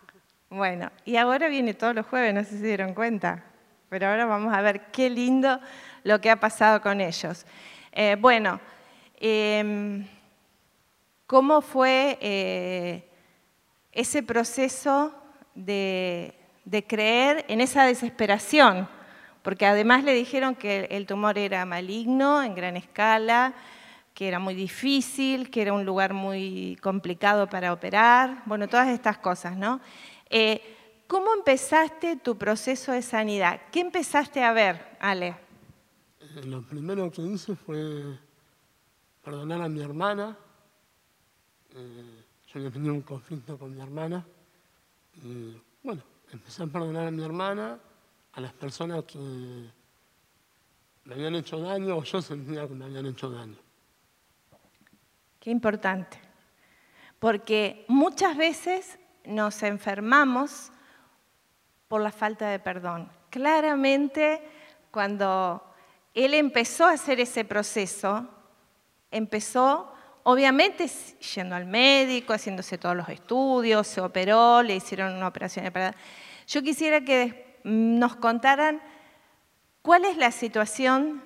bueno, 0.50 0.90
y 1.04 1.16
ahora 1.16 1.48
viene 1.48 1.74
todos 1.74 1.94
los 1.94 2.06
jueves, 2.06 2.32
no 2.34 2.42
sé 2.42 2.50
si 2.50 2.58
se 2.58 2.66
dieron 2.66 2.94
cuenta, 2.94 3.44
pero 3.88 4.08
ahora 4.08 4.24
vamos 4.24 4.54
a 4.54 4.62
ver 4.62 4.86
qué 4.90 5.10
lindo 5.10 5.60
lo 6.04 6.20
que 6.20 6.30
ha 6.30 6.40
pasado 6.40 6.80
con 6.80 7.00
ellos. 7.00 7.44
Eh, 7.92 8.16
bueno, 8.18 8.60
em, 9.18 10.06
¿cómo 11.26 11.60
fue 11.60 12.18
eh, 12.20 13.08
ese 13.92 14.22
proceso 14.22 15.12
de, 15.54 16.34
creer 16.86 17.44
en 17.48 17.60
esa 17.60 17.84
desesperación? 17.84 18.88
Porque 19.42 19.66
además 19.66 20.04
le 20.04 20.12
dijeron 20.14 20.54
que 20.54 20.88
el 20.90 21.06
tumor 21.06 21.38
era 21.38 21.64
maligno 21.64 22.42
en 22.42 22.54
gran 22.54 22.76
escala, 22.76 23.54
que 24.14 24.28
era 24.28 24.38
muy 24.38 24.54
difícil, 24.54 25.50
que 25.50 25.62
era 25.62 25.72
un 25.72 25.84
lugar 25.84 26.12
muy 26.12 26.76
complicado 26.82 27.48
para 27.48 27.72
operar, 27.72 28.42
bueno, 28.46 28.68
todas 28.68 28.88
estas 28.88 29.18
cosas, 29.18 29.56
¿no? 29.56 29.80
Eh, 30.28 30.60
¿Cómo 31.06 31.32
empezaste 31.32 32.16
tu 32.16 32.36
proceso 32.36 32.92
de 32.92 33.00
sanidad? 33.00 33.60
¿Qué 33.72 33.80
empezaste 33.80 34.44
a 34.44 34.52
ver, 34.52 34.84
Ale? 35.00 35.47
Lo 36.44 36.62
primero 36.62 37.10
que 37.10 37.22
hice 37.22 37.56
fue 37.56 38.18
perdonar 39.24 39.62
a 39.62 39.68
mi 39.68 39.80
hermana. 39.80 40.36
Eh, 41.74 42.24
yo 42.46 42.70
tenía 42.70 42.92
un 42.92 43.02
conflicto 43.02 43.58
con 43.58 43.74
mi 43.74 43.80
hermana 43.80 44.24
Y 45.22 45.54
bueno, 45.82 46.02
empecé 46.32 46.62
a 46.62 46.66
perdonar 46.66 47.06
a 47.06 47.10
mi 47.10 47.22
hermana, 47.22 47.78
a 48.32 48.40
las 48.40 48.52
personas 48.54 49.04
que 49.04 49.18
me 51.04 51.14
habían 51.14 51.34
hecho 51.34 51.58
daño 51.60 51.96
o 51.96 52.04
yo 52.04 52.22
sentía 52.22 52.66
que 52.66 52.74
me 52.74 52.86
habían 52.86 53.06
hecho 53.06 53.30
daño. 53.30 53.56
Qué 55.40 55.50
importante. 55.50 56.18
Porque 57.18 57.84
muchas 57.88 58.36
veces 58.36 58.98
nos 59.24 59.62
enfermamos 59.62 60.70
por 61.88 62.00
la 62.00 62.12
falta 62.12 62.48
de 62.48 62.58
perdón. 62.58 63.10
Claramente, 63.30 64.42
cuando 64.90 65.67
él 66.14 66.34
empezó 66.34 66.86
a 66.86 66.92
hacer 66.92 67.20
ese 67.20 67.44
proceso, 67.44 68.28
empezó, 69.10 69.92
obviamente, 70.22 70.88
yendo 71.34 71.54
al 71.54 71.66
médico, 71.66 72.32
haciéndose 72.32 72.78
todos 72.78 72.96
los 72.96 73.08
estudios, 73.08 73.86
se 73.86 74.00
operó, 74.00 74.62
le 74.62 74.76
hicieron 74.76 75.14
una 75.14 75.28
operación 75.28 75.64
de 75.64 75.70
parada. 75.70 75.96
Yo 76.46 76.62
quisiera 76.62 77.02
que 77.02 77.58
nos 77.64 78.16
contaran 78.16 78.80
cuál 79.82 80.04
es 80.04 80.16
la 80.16 80.32
situación 80.32 81.22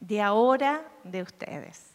de 0.00 0.20
ahora 0.20 0.82
de 1.04 1.22
ustedes. 1.22 1.90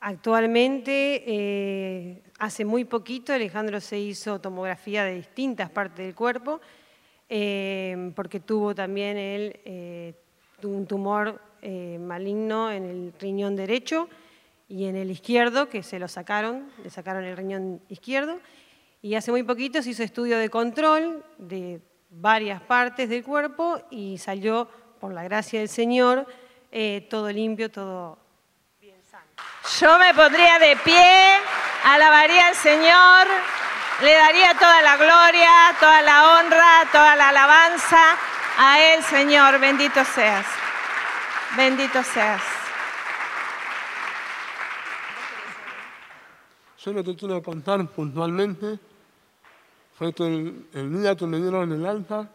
Actualmente, 0.00 1.22
eh, 1.26 2.22
hace 2.38 2.64
muy 2.64 2.84
poquito, 2.84 3.32
Alejandro 3.32 3.80
se 3.80 3.98
hizo 3.98 4.40
tomografía 4.40 5.04
de 5.04 5.14
distintas 5.14 5.70
partes 5.70 6.04
del 6.04 6.14
cuerpo, 6.14 6.60
eh, 7.28 8.12
porque 8.16 8.40
tuvo 8.40 8.74
también 8.74 9.16
él 9.16 9.60
eh, 9.64 10.14
un 10.68 10.86
tumor 10.86 11.40
maligno 12.00 12.70
en 12.70 12.84
el 12.84 13.14
riñón 13.20 13.54
derecho 13.56 14.08
y 14.68 14.86
en 14.86 14.96
el 14.96 15.10
izquierdo, 15.10 15.68
que 15.68 15.82
se 15.82 15.98
lo 15.98 16.08
sacaron, 16.08 16.70
le 16.82 16.90
sacaron 16.90 17.24
el 17.24 17.36
riñón 17.36 17.80
izquierdo, 17.88 18.38
y 19.00 19.14
hace 19.14 19.30
muy 19.30 19.42
poquito 19.42 19.82
se 19.82 19.90
hizo 19.90 20.02
estudio 20.02 20.38
de 20.38 20.48
control 20.48 21.24
de 21.38 21.80
varias 22.10 22.60
partes 22.62 23.08
del 23.08 23.22
cuerpo 23.24 23.80
y 23.90 24.18
salió, 24.18 24.68
por 25.00 25.12
la 25.12 25.24
gracia 25.24 25.58
del 25.58 25.68
Señor, 25.68 26.26
todo 27.10 27.30
limpio, 27.30 27.70
todo 27.70 28.18
yo 29.80 29.98
me 29.98 30.12
pondría 30.14 30.58
de 30.58 30.76
pie, 30.76 31.04
alabaría 31.84 32.48
al 32.48 32.54
Señor, 32.54 33.26
le 34.02 34.12
daría 34.12 34.54
toda 34.54 34.82
la 34.82 34.96
gloria, 34.96 35.50
toda 35.78 36.02
la 36.02 36.38
honra, 36.38 36.88
toda 36.90 37.14
la 37.14 37.28
alabanza 37.28 38.16
a 38.58 38.80
Él, 38.80 39.02
Señor. 39.02 39.58
Bendito 39.60 40.04
seas. 40.04 40.46
Bendito 41.56 42.02
seas. 42.02 42.42
Yo 46.84 46.92
lo 46.92 47.04
que 47.04 47.14
quiero 47.14 47.42
contar 47.42 47.86
puntualmente 47.86 48.78
fue 49.96 50.12
el, 50.18 51.00
día 51.00 51.14
que 51.14 51.26
me 51.26 51.38
dieron 51.38 51.70
el 51.70 51.86
alta, 51.86 52.28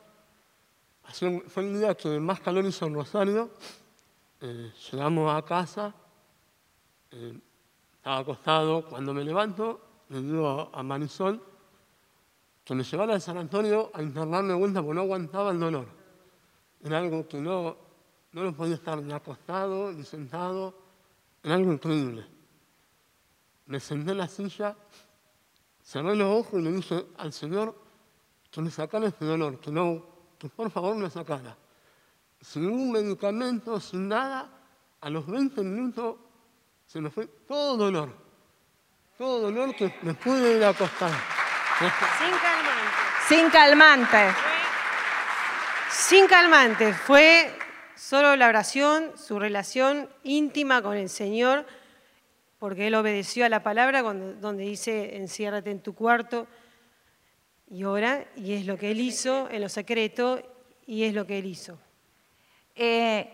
fue 1.50 1.64
el 1.64 1.80
día 1.80 1.96
que 1.96 2.20
más 2.20 2.40
calor 2.40 2.64
hizo 2.66 2.86
en 2.86 2.94
Rosario. 2.94 3.50
Eh, 4.40 4.72
llegamos 4.92 5.36
a 5.36 5.44
casa 5.44 5.94
eh, 7.12 7.40
estaba 7.96 8.20
acostado, 8.20 8.86
cuando 8.86 9.14
me 9.14 9.24
levanto, 9.24 9.82
le 10.10 10.22
digo 10.22 10.70
a 10.74 10.84
Marisol 10.84 11.42
que 12.64 12.76
me 12.76 12.84
llevara 12.84 13.14
al 13.14 13.22
San 13.22 13.38
Antonio 13.38 13.92
a 13.94 14.02
internarme 14.02 14.50
de 14.50 14.60
vuelta 14.60 14.82
porque 14.82 14.96
no 14.96 15.02
aguantaba 15.02 15.52
el 15.52 15.60
dolor. 15.60 15.97
Era 16.84 17.00
algo 17.00 17.28
que 17.28 17.40
no, 17.40 17.76
no 18.32 18.44
lo 18.44 18.54
podía 18.54 18.76
estar 18.76 18.98
ni 19.02 19.14
acostado 19.14 19.92
ni 19.92 20.04
sentado, 20.04 20.74
era 21.44 21.56
algo 21.56 21.72
increíble. 21.74 22.26
Me 23.66 23.80
senté 23.80 24.12
en 24.12 24.18
la 24.18 24.28
silla, 24.28 24.76
cerré 25.84 26.16
los 26.16 26.46
ojos 26.46 26.60
y 26.60 26.64
le 26.64 26.72
dije 26.72 27.06
al 27.18 27.34
Señor 27.34 27.76
que 28.52 28.62
me 28.62 28.72
sacara 28.72 29.08
este 29.08 29.26
dolor, 29.26 29.60
que, 29.60 29.72
no, 29.72 30.04
que 30.38 30.50
por 30.50 30.70
favor 30.72 30.96
me 30.96 31.10
sacara. 31.10 31.58
Sin 32.42 32.70
un 32.70 32.92
medicamento, 32.92 33.80
sin 33.80 34.08
nada, 34.08 34.50
a 35.02 35.10
los 35.10 35.26
20 35.26 35.62
minutos 35.64 36.16
se 36.86 37.02
me 37.02 37.10
fue 37.10 37.28
todo 37.28 37.78
dolor. 37.78 38.10
Todo 39.18 39.42
dolor 39.42 39.76
que 39.76 39.94
me 40.04 40.14
pude 40.14 40.58
ir 40.58 40.64
a 40.64 40.70
acostar. 40.70 41.12
Sin 41.80 42.30
calmante. 42.30 43.28
Sin 43.28 43.50
calmante. 43.50 44.47
Sin 45.90 46.28
calmante. 46.28 46.94
Fue 46.94 47.52
solo 47.96 48.36
la 48.36 48.48
oración, 48.48 49.14
su 49.18 49.40
relación 49.40 50.10
íntima 50.24 50.82
con 50.82 50.98
el 50.98 51.10
Señor, 51.10 51.66
porque 52.60 52.88
Él 52.88 52.96
obedeció 52.96 53.46
a 53.46 53.50
la 53.50 53.64
palabra 53.64 54.02
donde 54.02 54.64
dice, 54.64 55.18
enciérrate 55.18 55.72
en 55.72 55.80
tu 55.80 55.96
cuarto 55.96 56.48
y 57.70 57.84
ora, 57.86 58.26
y 58.36 58.54
es 58.54 58.66
lo 58.66 58.78
que 58.78 58.92
Él 58.92 59.00
hizo 59.00 59.50
en 59.50 59.62
lo 59.62 59.70
secreto, 59.70 60.42
y 60.86 61.04
es 61.04 61.14
lo 61.14 61.26
que 61.26 61.40
Él 61.40 61.46
hizo. 61.46 61.78
Eh, 62.76 63.30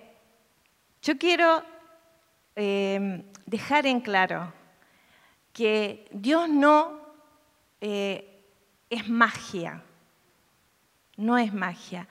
yo 1.02 1.18
quiero 1.18 1.63
eh, 2.56 3.24
dejar 3.46 3.86
en 3.88 4.00
claro 4.02 4.54
que 5.52 6.08
Dios 6.12 6.50
no 6.50 7.00
eh, 7.82 8.44
es 8.89 9.10
magia, 9.10 9.84
no 11.18 11.38
es 11.38 11.54
magia. 11.54 12.08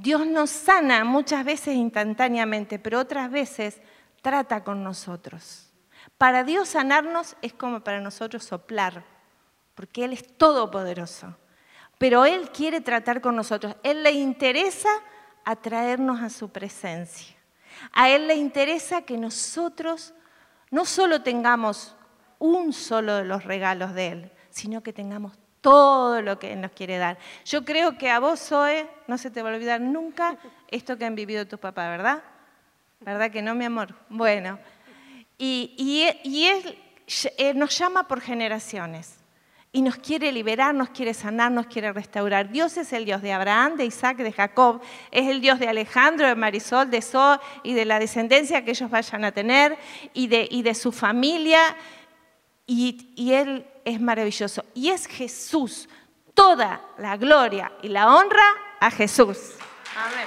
Dios 0.00 0.28
nos 0.28 0.50
sana 0.50 1.02
muchas 1.02 1.44
veces 1.44 1.74
instantáneamente, 1.74 2.78
pero 2.78 3.00
otras 3.00 3.28
veces 3.32 3.80
trata 4.22 4.62
con 4.62 4.84
nosotros. 4.84 5.72
Para 6.16 6.44
Dios 6.44 6.68
sanarnos 6.68 7.34
es 7.42 7.52
como 7.52 7.80
para 7.80 8.00
nosotros 8.00 8.44
soplar, 8.44 9.04
porque 9.74 10.04
Él 10.04 10.12
es 10.12 10.36
todopoderoso. 10.36 11.36
Pero 11.98 12.24
Él 12.24 12.50
quiere 12.50 12.80
tratar 12.80 13.20
con 13.20 13.34
nosotros. 13.34 13.74
Él 13.82 14.04
le 14.04 14.12
interesa 14.12 14.88
atraernos 15.44 16.20
a 16.20 16.30
su 16.30 16.50
presencia. 16.50 17.34
A 17.90 18.08
Él 18.08 18.28
le 18.28 18.36
interesa 18.36 19.02
que 19.02 19.18
nosotros 19.18 20.14
no 20.70 20.84
solo 20.84 21.22
tengamos 21.22 21.96
un 22.38 22.72
solo 22.72 23.16
de 23.16 23.24
los 23.24 23.42
regalos 23.42 23.94
de 23.94 24.08
Él, 24.08 24.32
sino 24.50 24.80
que 24.84 24.92
tengamos 24.92 25.36
todo 25.60 26.22
lo 26.22 26.38
que 26.38 26.54
nos 26.56 26.72
quiere 26.72 26.98
dar. 26.98 27.18
Yo 27.44 27.64
creo 27.64 27.98
que 27.98 28.10
a 28.10 28.18
vos, 28.18 28.40
Zoe, 28.40 28.88
no 29.06 29.18
se 29.18 29.30
te 29.30 29.42
va 29.42 29.50
a 29.50 29.54
olvidar 29.54 29.80
nunca 29.80 30.36
esto 30.68 30.96
que 30.96 31.04
han 31.04 31.14
vivido 31.14 31.46
tus 31.46 31.58
papás, 31.58 31.88
¿verdad? 31.90 32.22
¿Verdad 33.00 33.30
que 33.30 33.42
no, 33.42 33.54
mi 33.54 33.64
amor? 33.64 33.94
Bueno, 34.08 34.58
y, 35.38 36.04
Él 37.36 37.58
nos 37.58 37.78
llama 37.78 38.08
por 38.08 38.20
generaciones 38.20 39.18
y 39.70 39.82
nos 39.82 39.96
quiere 39.96 40.32
liberar, 40.32 40.74
nos 40.74 40.90
quiere 40.90 41.14
sanar, 41.14 41.52
nos 41.52 41.66
quiere 41.66 41.92
restaurar. 41.92 42.50
Dios 42.50 42.76
es 42.76 42.92
el 42.92 43.04
Dios 43.04 43.22
de 43.22 43.32
Abraham, 43.32 43.76
de 43.76 43.84
Isaac, 43.84 44.16
de 44.16 44.32
Jacob, 44.32 44.80
es 45.10 45.28
el 45.28 45.40
Dios 45.40 45.58
de 45.58 45.68
Alejandro, 45.68 46.26
de 46.26 46.34
Marisol, 46.34 46.90
de 46.90 47.02
Zoe 47.02 47.38
y 47.62 47.74
de 47.74 47.84
la 47.84 47.98
descendencia 47.98 48.64
que 48.64 48.72
ellos 48.72 48.90
vayan 48.90 49.24
a 49.24 49.32
tener 49.32 49.76
y 50.14 50.26
de, 50.26 50.74
su 50.74 50.90
familia. 50.90 51.76
Y 52.66 53.32
Él 53.32 53.64
es 53.88 54.00
maravilloso. 54.00 54.64
Y 54.74 54.90
es 54.90 55.06
Jesús, 55.06 55.88
toda 56.34 56.80
la 56.98 57.16
gloria 57.16 57.72
y 57.82 57.88
la 57.88 58.14
honra 58.14 58.44
a 58.80 58.90
Jesús. 58.90 59.54
Amén. 59.96 60.26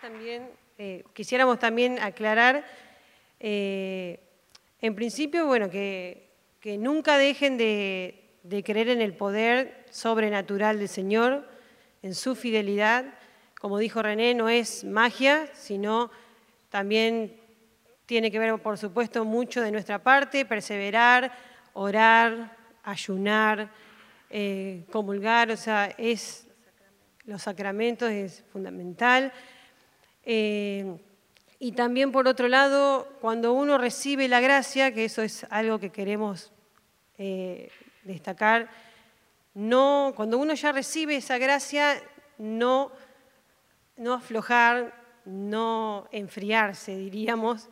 También 0.00 0.50
eh, 0.78 1.04
quisiéramos 1.12 1.58
también 1.58 1.98
aclarar, 2.00 2.64
eh, 3.38 4.18
en 4.80 4.94
principio, 4.94 5.46
bueno, 5.46 5.70
que, 5.70 6.30
nunca 6.78 7.18
dejen 7.18 7.58
de, 7.58 8.16
creer 8.64 8.88
en 8.88 9.02
el 9.02 9.12
poder 9.12 9.84
sobrenatural 9.90 10.78
del 10.78 10.88
Señor, 10.88 11.46
en 12.02 12.14
su 12.14 12.34
fidelidad. 12.34 13.04
Como 13.60 13.76
dijo 13.76 14.00
René, 14.00 14.32
no 14.32 14.48
es 14.48 14.84
magia, 14.84 15.46
sino 15.52 16.10
también 16.70 17.38
tiene 18.06 18.30
que 18.30 18.38
ver, 18.38 18.58
por 18.58 18.78
supuesto, 18.78 19.26
mucho 19.26 19.60
de 19.60 19.70
nuestra 19.70 20.02
parte, 20.02 20.46
perseverar, 20.46 21.30
orar, 21.74 22.56
ayunar, 22.82 23.68
eh, 24.30 24.86
comulgar, 24.90 25.50
o 25.50 25.58
sea, 25.58 25.94
es 25.98 26.46
los 27.26 27.42
sacramentos 27.42 28.10
es 28.10 28.42
fundamental. 28.50 29.30
Eh, 30.24 30.96
y 31.58 31.72
también, 31.72 32.12
por 32.12 32.28
otro 32.28 32.48
lado, 32.48 33.06
cuando 33.20 33.52
uno 33.52 33.76
recibe 33.76 34.26
la 34.26 34.40
gracia, 34.40 34.94
que 34.94 35.04
eso 35.04 35.20
es 35.20 35.46
algo 35.50 35.78
que 35.78 35.90
queremos 35.90 36.50
eh, 37.18 37.70
destacar, 38.04 38.70
no, 39.52 40.14
cuando 40.16 40.38
uno 40.38 40.54
ya 40.54 40.72
recibe 40.72 41.16
esa 41.16 41.36
gracia, 41.36 42.02
no, 42.38 42.90
no 44.00 44.14
aflojar, 44.14 44.92
no 45.26 46.08
enfriarse, 46.10 46.96
diríamos, 46.96 47.68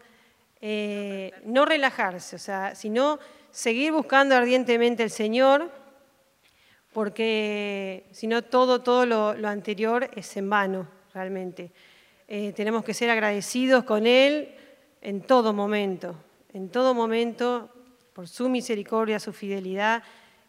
eh, 0.61 1.33
no 1.45 1.65
relajarse, 1.65 2.37
o 2.37 2.39
sea, 2.39 2.75
sino 2.75 3.19
seguir 3.51 3.93
buscando 3.93 4.37
ardientemente 4.37 5.03
el 5.03 5.11
Señor, 5.11 5.71
porque 6.93 8.07
si 8.13 8.27
no 8.27 8.43
todo, 8.43 8.83
todo 8.83 9.07
lo 9.07 9.49
anterior 9.49 10.11
es 10.15 10.37
en 10.37 10.51
vano, 10.51 10.89
realmente. 11.15 11.73
Eh, 12.31 12.53
tenemos 12.53 12.85
que 12.85 12.93
ser 12.93 13.09
agradecidos 13.09 13.85
con 13.85 14.07
Él 14.07 14.55
en 15.01 15.23
todo 15.23 15.55
momento, 15.55 16.15
en 16.53 16.69
todo 16.69 16.93
momento, 16.93 17.71
por 18.13 18.29
su 18.29 18.51
misericordia, 18.51 19.19
su 19.19 19.33
fidelidad. 19.33 20.03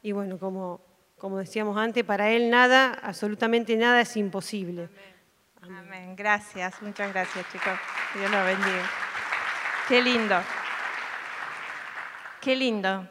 Y 0.03 0.11
bueno, 0.11 0.37
como, 0.37 0.81
como 1.17 1.37
decíamos 1.37 1.77
antes, 1.77 2.03
para 2.03 2.31
Él 2.31 2.49
nada, 2.49 2.99
absolutamente 3.01 3.77
nada 3.77 4.01
es 4.01 4.17
imposible. 4.17 4.89
Gracias, 6.15 6.81
muchas 6.81 7.11
gracias 7.13 7.45
chicos. 7.51 7.79
Dios 8.13 8.31
los 8.31 8.45
bendiga. 8.45 8.89
Qué 9.87 10.01
lindo. 10.01 10.35
Qué 12.41 12.55
lindo. 12.55 13.07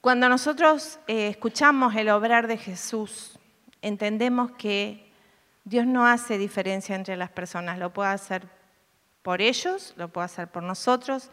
Cuando 0.00 0.28
nosotros 0.28 0.98
eh, 1.06 1.28
escuchamos 1.28 1.94
el 1.94 2.08
obrar 2.08 2.46
de 2.46 2.56
Jesús, 2.56 3.38
entendemos 3.82 4.52
que 4.52 5.12
Dios 5.64 5.86
no 5.86 6.06
hace 6.06 6.38
diferencia 6.38 6.96
entre 6.96 7.16
las 7.16 7.30
personas, 7.30 7.78
lo 7.78 7.92
puede 7.92 8.10
hacer 8.10 8.48
por 9.22 9.40
ellos, 9.40 9.94
lo 9.96 10.08
puede 10.08 10.24
hacer 10.24 10.48
por 10.48 10.62
nosotros 10.62 11.30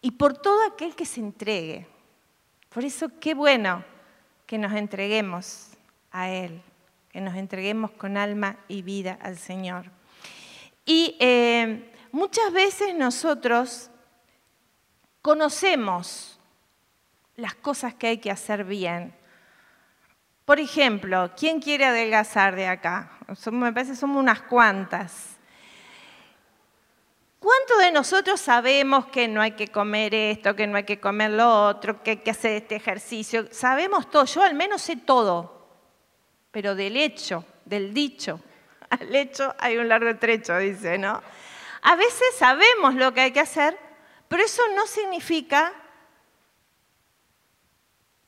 y 0.00 0.12
por 0.12 0.38
todo 0.38 0.66
aquel 0.66 0.94
que 0.94 1.04
se 1.04 1.20
entregue. 1.20 1.86
Por 2.70 2.84
eso 2.84 3.08
qué 3.20 3.34
bueno 3.34 3.84
que 4.46 4.58
nos 4.58 4.72
entreguemos 4.72 5.70
a 6.10 6.30
Él, 6.30 6.62
que 7.12 7.20
nos 7.20 7.34
entreguemos 7.36 7.90
con 7.92 8.16
alma 8.16 8.56
y 8.68 8.82
vida 8.82 9.18
al 9.20 9.36
Señor. 9.36 9.86
Y 10.84 11.16
eh, 11.20 11.92
muchas 12.12 12.52
veces 12.52 12.94
nosotros 12.94 13.90
conocemos 15.22 16.38
las 17.36 17.54
cosas 17.54 17.94
que 17.94 18.08
hay 18.08 18.18
que 18.18 18.30
hacer 18.30 18.64
bien. 18.64 19.14
Por 20.44 20.60
ejemplo, 20.60 21.30
¿quién 21.36 21.60
quiere 21.60 21.84
adelgazar 21.84 22.56
de 22.56 22.66
acá? 22.66 23.12
Me 23.52 23.72
parece 23.72 23.92
que 23.92 23.98
somos 23.98 24.18
unas 24.18 24.42
cuantas. 24.42 25.36
¿Cuántos 27.38 27.78
de 27.78 27.92
nosotros 27.92 28.38
sabemos 28.38 29.06
que 29.06 29.26
no 29.26 29.40
hay 29.40 29.52
que 29.52 29.68
comer 29.68 30.14
esto, 30.14 30.54
que 30.54 30.66
no 30.66 30.76
hay 30.76 30.84
que 30.84 31.00
comer 31.00 31.30
lo 31.30 31.68
otro, 31.68 32.02
que 32.02 32.10
hay 32.10 32.16
que 32.18 32.32
hacer 32.32 32.52
este 32.52 32.76
ejercicio? 32.76 33.46
Sabemos 33.50 34.10
todo, 34.10 34.26
yo 34.26 34.42
al 34.42 34.54
menos 34.54 34.82
sé 34.82 34.96
todo, 34.96 35.59
pero 36.50 36.74
del 36.74 36.96
hecho, 36.96 37.44
del 37.64 37.94
dicho, 37.94 38.40
al 38.90 39.14
hecho 39.14 39.54
hay 39.58 39.76
un 39.76 39.88
largo 39.88 40.16
trecho, 40.16 40.56
dice, 40.58 40.98
¿no? 40.98 41.22
A 41.82 41.96
veces 41.96 42.34
sabemos 42.36 42.94
lo 42.94 43.14
que 43.14 43.22
hay 43.22 43.32
que 43.32 43.40
hacer, 43.40 43.78
pero 44.28 44.44
eso 44.44 44.62
no 44.76 44.86
significa 44.86 45.72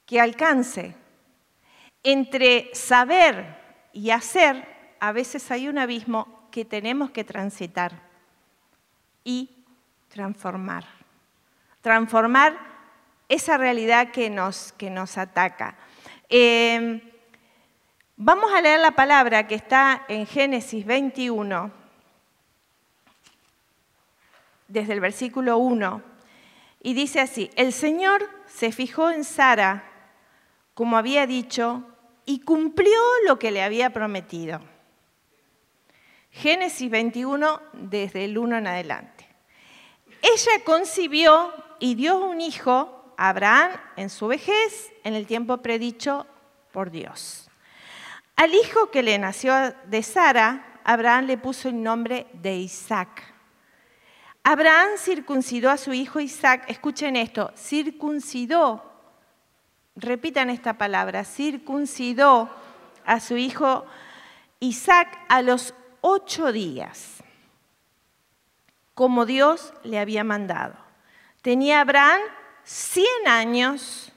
que 0.07 0.21
alcance. 0.21 0.95
Entre 2.03 2.71
saber 2.75 3.61
y 3.93 4.11
hacer, 4.11 4.67
a 4.99 5.13
veces 5.13 5.51
hay 5.51 5.69
un 5.69 5.79
abismo 5.79 6.49
que 6.51 6.65
tenemos 6.65 7.11
que 7.11 7.25
transitar 7.25 7.93
y 9.23 9.65
transformar. 10.09 10.85
Transformar 11.81 12.59
esa 13.29 13.57
realidad 13.57 14.11
que 14.11 14.29
nos, 14.31 14.73
que 14.73 14.91
nos 14.91 15.17
ataca. 15.19 15.77
Em, 16.29 17.01
vamos 18.17 18.53
a 18.53 18.61
leer 18.61 18.81
la 18.81 18.93
palabra 18.93 19.47
que 19.47 19.55
está 19.55 20.05
en 20.09 20.27
Génesis 20.27 20.85
21, 20.85 21.71
desde 24.69 24.93
el 24.93 25.01
versículo 25.01 25.59
1, 25.59 26.03
y 26.81 26.95
dice 26.95 27.21
así, 27.21 27.51
el 27.57 27.73
Señor 27.73 28.29
se 28.47 28.73
fijó 28.73 29.11
en 29.11 29.25
Sara 29.25 29.89
como 30.75 30.97
había 30.97 31.27
dicho, 31.27 31.85
y 32.25 32.41
cumplió 32.41 32.99
lo 33.27 33.39
que 33.39 33.51
le 33.51 33.63
había 33.63 33.91
prometido. 33.91 34.61
Génesis 36.31 36.91
21, 36.91 37.61
desde 37.75 38.25
el 38.25 38.39
1 38.39 38.59
en 38.59 38.67
adelante. 38.67 39.29
Ella 40.23 40.65
concibió 40.65 41.53
y 41.79 41.95
dio 41.95 42.17
un 42.19 42.41
hijo 42.41 43.15
a 43.19 43.29
Abraham 43.29 43.73
en 43.97 44.09
su 44.09 44.29
vejez, 44.29 44.93
en 45.05 45.15
el 45.15 45.27
tiempo 45.27 45.59
predicho 45.59 46.27
por 46.73 46.91
Dios. 46.91 47.51
Al 48.43 48.55
hijo 48.55 48.91
que 48.91 49.05
le 49.05 49.17
nació 49.19 49.55
de 49.87 50.03
Sara, 50.03 50.81
Abraham 50.83 51.27
le 51.27 51.39
puso 51.39 51.69
el 51.69 51.81
nombre 51.81 52.27
de 52.33 52.57
Isaac. 52.57 53.23
Abraham 54.43 54.99
circuncidó 54.99 55.71
a 55.71 55.77
su 55.77 55.93
hijo 55.93 56.19
Isaac, 56.19 56.65
escuchen 56.67 57.15
esto, 57.15 57.53
circuncidó 57.57 58.83
repitan 59.95 60.51
esta 60.51 60.77
palabra, 60.77 61.23
circuncidó 61.25 62.51
a 63.07 63.21
su 63.21 63.37
hijo 63.37 63.87
Isaac 64.59 65.21
a 65.29 65.41
los 65.41 65.73
ocho 66.01 66.51
días, 66.51 67.23
como 68.95 69.25
Dios 69.25 69.73
le 69.85 70.01
había 70.01 70.25
mandado. 70.25 70.75
Tenía 71.43 71.81
Abraham 71.81 72.21
cien 72.65 73.29
años 73.29 74.11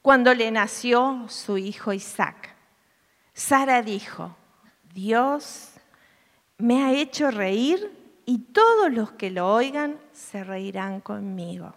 cuando 0.00 0.32
le 0.32 0.52
nació 0.52 1.24
su 1.26 1.58
hijo 1.58 1.92
Isaac. 1.92 2.51
Sara 3.34 3.82
dijo, 3.82 4.36
Dios 4.92 5.70
me 6.58 6.84
ha 6.84 6.92
hecho 6.92 7.30
reír 7.30 7.90
y 8.26 8.38
todos 8.38 8.92
los 8.92 9.12
que 9.12 9.30
lo 9.30 9.52
oigan 9.52 9.98
se 10.12 10.44
reirán 10.44 11.00
conmigo. 11.00 11.74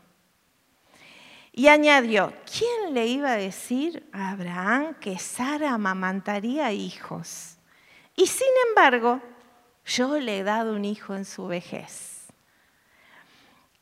Y 1.52 1.70
añadió, 1.70 2.34
¿quién 2.46 2.94
le 2.94 3.08
iba 3.08 3.32
a 3.32 3.38
decir 3.38 4.08
a 4.12 4.32
Abraham 4.32 4.96
que 5.00 5.18
Sara 5.18 5.74
amamantaría 5.74 6.74
hijos? 6.74 7.58
Y 8.18 8.28
sin 8.28 8.48
embargo, 8.68 9.22
yo 9.86 10.20
le 10.20 10.40
he 10.40 10.44
dado 10.44 10.74
un 10.74 10.84
hijo 10.84 11.16
en 11.16 11.24
su 11.24 11.48
vejez. 11.48 12.26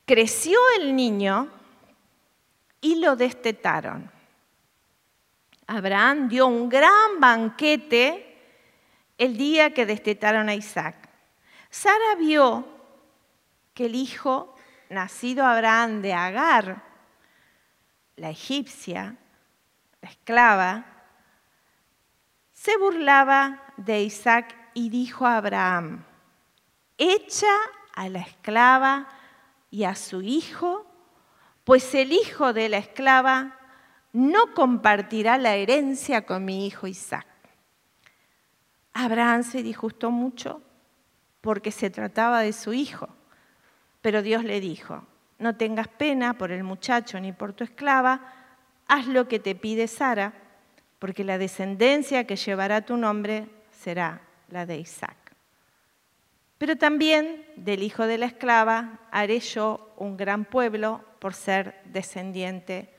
Creció 0.05 0.59
el 0.79 0.95
niño 0.95 1.49
y 2.79 2.95
lo 2.95 3.15
destetaron. 3.15 4.12
Abraham 5.67 6.27
dio 6.27 6.47
un 6.47 6.69
gran 6.69 7.19
banquete 7.19 8.29
el 9.17 9.37
día 9.37 9.73
que 9.73 9.85
destetaron 9.85 10.49
a 10.49 10.55
Isaac. 10.55 11.09
Sara 11.69 12.15
vio 12.17 12.67
que 13.73 13.85
el 13.85 13.95
hijo 13.95 14.55
nacido 14.89 15.45
Abraham 15.45 16.01
de 16.01 16.13
Agar, 16.13 16.83
la 18.15 18.29
egipcia, 18.29 19.15
la 20.01 20.09
esclava, 20.09 20.85
se 22.51 22.77
burlaba 22.77 23.73
de 23.77 24.03
Isaac 24.03 24.55
y 24.73 24.89
dijo 24.89 25.25
a 25.25 25.37
Abraham, 25.37 26.05
echa 26.97 27.55
a 27.95 28.09
la 28.09 28.19
esclava 28.19 29.07
y 29.71 29.83
a 29.85 29.95
su 29.95 30.21
hijo, 30.21 30.85
pues 31.63 31.95
el 31.95 32.11
hijo 32.11 32.53
de 32.53 32.69
la 32.69 32.77
esclava 32.77 33.59
no 34.13 34.53
compartirá 34.53 35.37
la 35.37 35.55
herencia 35.55 36.25
con 36.25 36.45
mi 36.45 36.67
hijo 36.67 36.87
Isaac. 36.87 37.25
Abraham 38.93 39.43
se 39.43 39.63
disgustó 39.63 40.11
mucho 40.11 40.61
porque 41.41 41.71
se 41.71 41.89
trataba 41.89 42.41
de 42.41 42.53
su 42.53 42.73
hijo, 42.73 43.09
pero 44.01 44.21
Dios 44.21 44.43
le 44.43 44.61
dijo, 44.61 45.03
no 45.39 45.57
tengas 45.57 45.87
pena 45.87 46.37
por 46.37 46.51
el 46.51 46.63
muchacho 46.63 47.19
ni 47.19 47.31
por 47.31 47.53
tu 47.53 47.63
esclava, 47.63 48.21
haz 48.87 49.07
lo 49.07 49.27
que 49.27 49.39
te 49.39 49.55
pide 49.55 49.87
Sara, 49.87 50.33
porque 50.99 51.23
la 51.23 51.39
descendencia 51.39 52.25
que 52.25 52.35
llevará 52.35 52.85
tu 52.85 52.95
nombre 52.95 53.49
será 53.71 54.21
la 54.47 54.65
de 54.65 54.77
Isaac. 54.77 55.17
Pero 56.59 56.77
también 56.77 57.45
del 57.57 57.81
hijo 57.81 58.05
de 58.05 58.19
la 58.19 58.27
esclava 58.27 58.99
haré 59.11 59.39
yo 59.39 59.93
un 59.97 60.15
gran 60.15 60.45
pueblo 60.45 61.03
por 61.19 61.33
ser 61.33 61.81
descendiente 61.85 62.93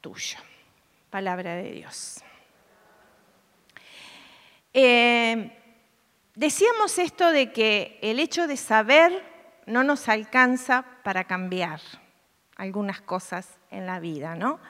tuyo. 0.00 0.38
Palabra 1.10 1.56
de 1.56 1.72
Dios. 1.72 2.22
Eh, 4.72 5.56
decíamos 6.34 6.98
esto 6.98 7.30
de 7.32 7.52
que 7.52 7.98
el 8.02 8.20
hecho 8.20 8.46
de 8.46 8.56
saber 8.56 9.24
no 9.66 9.84
nos 9.84 10.08
alcanza 10.08 10.84
para 11.02 11.24
cambiar 11.24 11.80
algunas 12.56 13.00
cosas 13.00 13.58
en 13.70 13.86
la 13.86 14.00
vida, 14.00 14.36
¿no? 14.36 14.60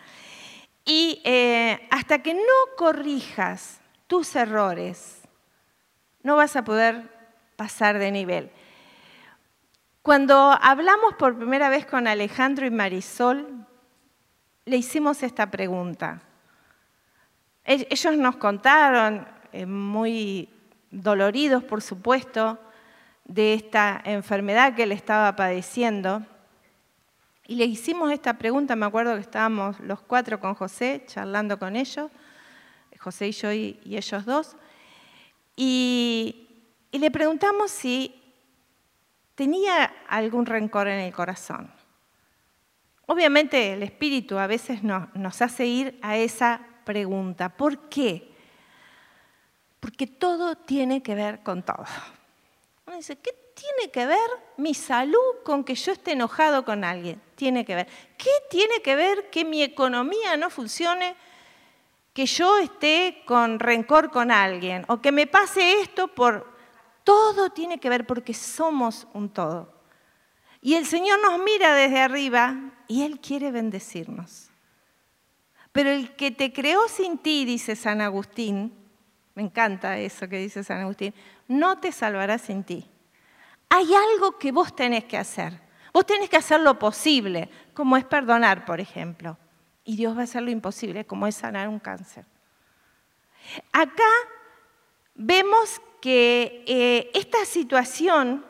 Y 0.84 1.20
eh, 1.24 1.86
hasta 1.90 2.22
que 2.22 2.34
no 2.34 2.76
corrijas 2.76 3.80
tus 4.06 4.34
errores, 4.36 5.20
no 6.22 6.36
vas 6.36 6.56
a 6.56 6.64
poder 6.64 7.08
pasar 7.56 7.98
de 7.98 8.10
nivel. 8.10 8.50
Cuando 10.02 10.56
hablamos 10.60 11.14
por 11.14 11.36
primera 11.36 11.68
vez 11.68 11.84
con 11.84 12.06
Alejandro 12.06 12.66
y 12.66 12.70
Marisol, 12.70 13.66
le 14.70 14.76
hicimos 14.76 15.22
esta 15.24 15.50
pregunta. 15.50 16.22
Ellos 17.64 18.16
nos 18.16 18.36
contaron, 18.36 19.26
eh, 19.52 19.66
muy 19.66 20.48
doloridos 20.90 21.64
por 21.64 21.82
supuesto, 21.82 22.58
de 23.24 23.54
esta 23.54 24.00
enfermedad 24.04 24.74
que 24.74 24.84
él 24.84 24.92
estaba 24.92 25.34
padeciendo. 25.34 26.24
Y 27.46 27.56
le 27.56 27.64
hicimos 27.64 28.12
esta 28.12 28.38
pregunta, 28.38 28.76
me 28.76 28.86
acuerdo 28.86 29.14
que 29.14 29.20
estábamos 29.20 29.78
los 29.80 30.00
cuatro 30.02 30.38
con 30.38 30.54
José, 30.54 31.02
charlando 31.06 31.58
con 31.58 31.74
ellos, 31.74 32.10
José 32.98 33.28
y 33.28 33.32
yo 33.32 33.52
y, 33.52 33.80
ellos 33.84 34.24
dos, 34.24 34.56
y, 35.56 36.48
y 36.92 36.98
le 36.98 37.10
preguntamos 37.10 37.72
si 37.72 38.14
tenía 39.34 39.92
algún 40.08 40.46
rencor 40.46 40.86
en 40.86 41.00
el 41.00 41.12
corazón. 41.12 41.79
Obviamente 43.10 43.72
el 43.72 43.82
espíritu 43.82 44.38
a 44.38 44.46
veces 44.46 44.84
nos 44.84 45.42
hace 45.42 45.66
ir 45.66 45.98
a 46.00 46.16
esa 46.16 46.60
pregunta. 46.84 47.48
¿Por 47.48 47.88
qué? 47.88 48.30
Porque 49.80 50.06
todo 50.06 50.54
tiene 50.54 51.02
que 51.02 51.16
ver 51.16 51.42
con 51.42 51.64
todo. 51.64 51.84
Uno 52.86 52.96
dice, 52.96 53.16
¿qué 53.16 53.32
tiene 53.52 53.90
que 53.90 54.06
ver 54.06 54.30
mi 54.58 54.74
salud 54.74 55.42
con 55.44 55.64
que 55.64 55.74
yo 55.74 55.90
esté 55.90 56.12
enojado 56.12 56.64
con 56.64 56.84
alguien? 56.84 57.20
Tiene 57.34 57.64
que 57.64 57.74
ver. 57.74 57.88
¿Qué 58.16 58.30
tiene 58.48 58.80
que 58.80 58.94
ver 58.94 59.28
que 59.28 59.44
mi 59.44 59.64
economía 59.64 60.36
no 60.36 60.48
funcione, 60.48 61.16
que 62.12 62.26
yo 62.26 62.58
esté 62.58 63.24
con 63.26 63.58
rencor 63.58 64.12
con 64.12 64.30
alguien? 64.30 64.84
O 64.86 65.00
que 65.00 65.10
me 65.10 65.26
pase 65.26 65.80
esto 65.80 66.06
por... 66.06 66.46
Todo 67.02 67.50
tiene 67.50 67.80
que 67.80 67.88
ver 67.88 68.06
porque 68.06 68.34
somos 68.34 69.08
un 69.14 69.30
todo. 69.30 69.79
Y 70.60 70.74
el 70.74 70.86
Señor 70.86 71.20
nos 71.22 71.38
mira 71.42 71.74
desde 71.74 72.00
arriba 72.00 72.72
y 72.86 73.02
Él 73.02 73.20
quiere 73.20 73.50
bendecirnos. 73.50 74.50
Pero 75.72 75.90
el 75.90 76.14
que 76.16 76.30
te 76.30 76.52
creó 76.52 76.88
sin 76.88 77.18
ti, 77.18 77.44
dice 77.44 77.76
San 77.76 78.00
Agustín, 78.00 78.74
me 79.34 79.42
encanta 79.42 79.98
eso 79.98 80.28
que 80.28 80.38
dice 80.38 80.64
San 80.64 80.80
Agustín, 80.80 81.14
no 81.48 81.78
te 81.78 81.92
salvará 81.92 82.38
sin 82.38 82.64
ti. 82.64 82.86
Hay 83.68 83.88
algo 83.94 84.38
que 84.38 84.52
vos 84.52 84.74
tenés 84.74 85.04
que 85.04 85.16
hacer. 85.16 85.60
Vos 85.92 86.06
tenés 86.06 86.28
que 86.28 86.36
hacer 86.36 86.60
lo 86.60 86.78
posible, 86.78 87.48
como 87.72 87.96
es 87.96 88.04
perdonar, 88.04 88.64
por 88.64 88.80
ejemplo. 88.80 89.38
Y 89.84 89.96
Dios 89.96 90.16
va 90.16 90.22
a 90.22 90.24
hacer 90.24 90.42
lo 90.42 90.50
imposible, 90.50 91.04
como 91.04 91.26
es 91.26 91.36
sanar 91.36 91.68
un 91.68 91.78
cáncer. 91.78 92.24
Acá 93.72 94.10
vemos 95.14 95.80
que 96.00 96.64
eh, 96.66 97.10
esta 97.14 97.44
situación 97.44 98.44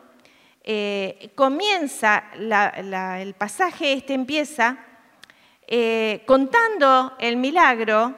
eh, 0.63 1.31
comienza, 1.35 2.25
el 2.33 3.33
pasaje 3.33 3.93
este 3.93 4.13
empieza 4.13 4.77
eh, 5.65 6.23
contando 6.27 7.15
el 7.19 7.37
milagro 7.37 8.15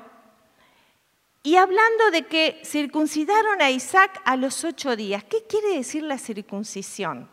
y 1.41 1.55
hablando 1.55 2.11
de 2.11 2.25
que 2.25 2.61
circuncidaron 2.65 3.61
a 3.61 3.69
Isaac 3.69 4.21
a 4.25 4.35
los 4.35 4.63
ocho 4.63 4.95
días. 4.95 5.23
¿Qué 5.23 5.43
quiere 5.47 5.75
decir 5.77 6.03
la 6.03 6.17
circuncisión? 6.17 7.29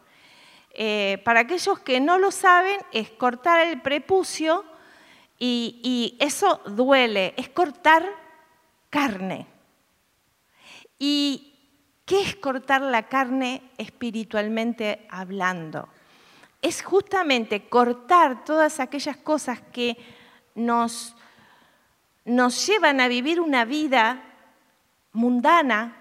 Eh, 0.72 1.20
para 1.24 1.40
aquellos 1.40 1.80
que 1.80 2.00
no 2.00 2.18
lo 2.18 2.30
saben, 2.30 2.78
es 2.92 3.10
cortar 3.10 3.66
el 3.66 3.80
prepucio 3.80 4.64
y, 5.38 5.80
y 5.82 6.24
eso 6.24 6.60
duele, 6.66 7.34
es 7.36 7.48
cortar 7.48 8.04
carne. 8.90 9.46
Y 10.98 11.49
¿Qué 12.10 12.22
es 12.22 12.34
cortar 12.34 12.82
la 12.82 13.04
carne 13.04 13.62
espiritualmente 13.78 15.06
hablando? 15.10 15.88
Es 16.60 16.82
justamente 16.82 17.68
cortar 17.68 18.44
todas 18.44 18.80
aquellas 18.80 19.16
cosas 19.16 19.60
que 19.72 19.96
nos, 20.56 21.14
nos 22.24 22.66
llevan 22.66 23.00
a 23.00 23.06
vivir 23.06 23.40
una 23.40 23.64
vida 23.64 24.24
mundana, 25.12 25.98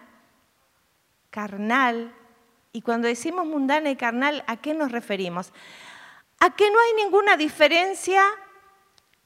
carnal. 1.30 2.12
Y 2.74 2.82
cuando 2.82 3.08
decimos 3.08 3.46
mundana 3.46 3.92
y 3.92 3.96
carnal, 3.96 4.44
¿a 4.48 4.58
qué 4.58 4.74
nos 4.74 4.92
referimos? 4.92 5.54
A 6.40 6.56
que 6.56 6.72
no 6.72 6.80
hay 6.80 7.04
ninguna 7.04 7.38
diferencia 7.38 8.24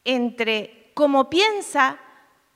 entre 0.04 0.92
cómo 0.96 1.30
piensa 1.30 1.98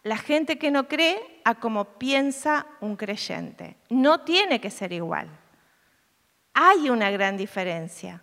la 0.04 0.18
gente 0.18 0.60
que 0.60 0.70
no 0.70 0.90
cree 0.90 1.37
a 1.48 1.56
como 1.56 1.86
piensa 1.98 2.66
un 2.82 2.98
creyente. 2.98 3.78
No 3.88 4.20
tiene 4.20 4.60
que 4.60 4.70
ser 4.70 4.92
igual. 4.92 5.30
Hay 6.54 6.90
una 6.90 7.10
gran 7.10 7.38
diferencia. 7.38 8.22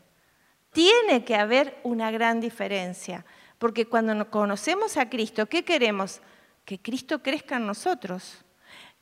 Tiene 0.74 1.24
que 1.24 1.34
haber 1.34 1.80
una 1.84 2.10
gran 2.10 2.38
diferencia. 2.38 3.24
Porque 3.56 3.86
cuando 3.86 4.30
conocemos 4.30 4.98
a 4.98 5.08
Cristo, 5.08 5.46
¿qué 5.46 5.64
queremos? 5.64 6.20
Que 6.66 6.78
Cristo 6.78 7.22
crezca 7.22 7.56
en 7.56 7.66
nosotros. 7.66 8.44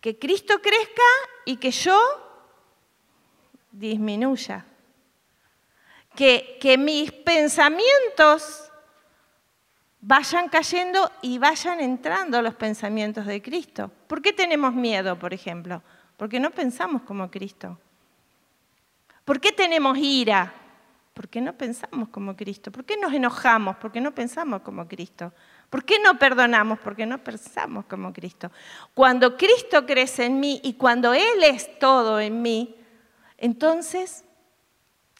Que 0.00 0.16
Cristo 0.16 0.60
crezca 0.62 1.02
y 1.44 1.56
que 1.56 1.72
yo 1.72 2.00
disminuya. 3.72 4.64
Que, 6.14 6.58
que 6.60 6.78
mis 6.78 7.10
pensamientos 7.10 8.70
vayan 10.02 10.48
cayendo 10.48 11.10
y 11.22 11.38
vayan 11.38 11.80
entrando 11.80 12.42
los 12.42 12.54
pensamientos 12.54 13.24
de 13.24 13.40
Cristo. 13.40 13.90
¿Por 14.08 14.20
qué 14.20 14.32
tenemos 14.32 14.74
miedo, 14.74 15.18
por 15.18 15.32
ejemplo? 15.32 15.82
Porque 16.16 16.40
no 16.40 16.50
pensamos 16.50 17.02
como 17.02 17.30
Cristo. 17.30 17.78
¿Por 19.24 19.40
qué 19.40 19.52
tenemos 19.52 19.96
ira? 19.96 20.52
Porque 21.14 21.40
no 21.40 21.56
pensamos 21.56 22.08
como 22.08 22.36
Cristo. 22.36 22.72
¿Por 22.72 22.84
qué 22.84 22.96
nos 22.96 23.12
enojamos? 23.12 23.76
Porque 23.76 24.00
no 24.00 24.12
pensamos 24.12 24.62
como 24.62 24.88
Cristo. 24.88 25.32
¿Por 25.70 25.84
qué 25.84 26.00
no 26.00 26.18
perdonamos? 26.18 26.80
Porque 26.80 27.06
no 27.06 27.22
pensamos 27.22 27.84
como 27.84 28.12
Cristo. 28.12 28.50
Cuando 28.94 29.36
Cristo 29.36 29.86
crece 29.86 30.24
en 30.24 30.40
mí 30.40 30.60
y 30.64 30.74
cuando 30.74 31.14
Él 31.14 31.44
es 31.44 31.78
todo 31.78 32.18
en 32.18 32.42
mí, 32.42 32.76
entonces 33.38 34.24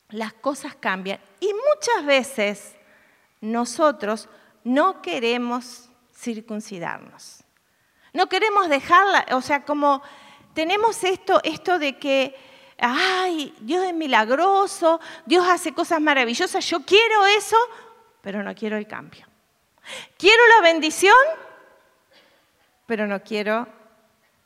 las 0.09 0.33
cosas 0.33 0.75
cambian. 0.75 1.21
Y 1.39 1.51
muchas 1.71 2.05
veces 2.05 2.75
nosotros 3.41 4.29
no 4.65 5.03
queremos 5.03 5.89
circuncidarnos. 6.15 7.43
No 8.13 8.29
queremos 8.29 8.69
dejarla, 8.69 9.27
o 9.33 9.41
sea, 9.41 9.65
como 9.65 10.03
tenemos 10.55 11.03
esto, 11.03 11.41
esto 11.45 11.79
de 11.79 11.99
que, 11.99 12.37
ay, 12.79 13.55
Dios 13.61 13.85
es 13.85 13.95
milagroso, 13.95 15.01
Dios 15.25 15.47
hace 15.49 15.73
cosas 15.73 16.01
maravillosas, 16.01 16.65
yo 16.67 16.85
quiero 16.85 17.27
eso, 17.27 17.57
pero 18.21 18.43
no 18.43 18.55
quiero 18.55 18.77
el 18.77 18.87
cambio. 18.87 19.27
Quiero 20.19 20.43
la 20.57 20.63
bendición, 20.63 21.17
pero 22.87 23.07
no 23.07 23.23
quiero 23.23 23.67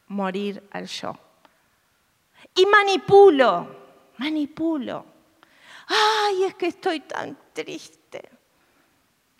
morir 0.09 0.63
al 0.71 0.87
yo. 0.87 1.19
Y 2.55 2.65
manipulo, 2.67 3.69
manipulo. 4.19 5.05
Ay, 5.89 6.45
es 6.45 6.55
que 6.55 6.69
estoy 6.69 7.01
tan 7.01 7.37
triste. 7.53 7.96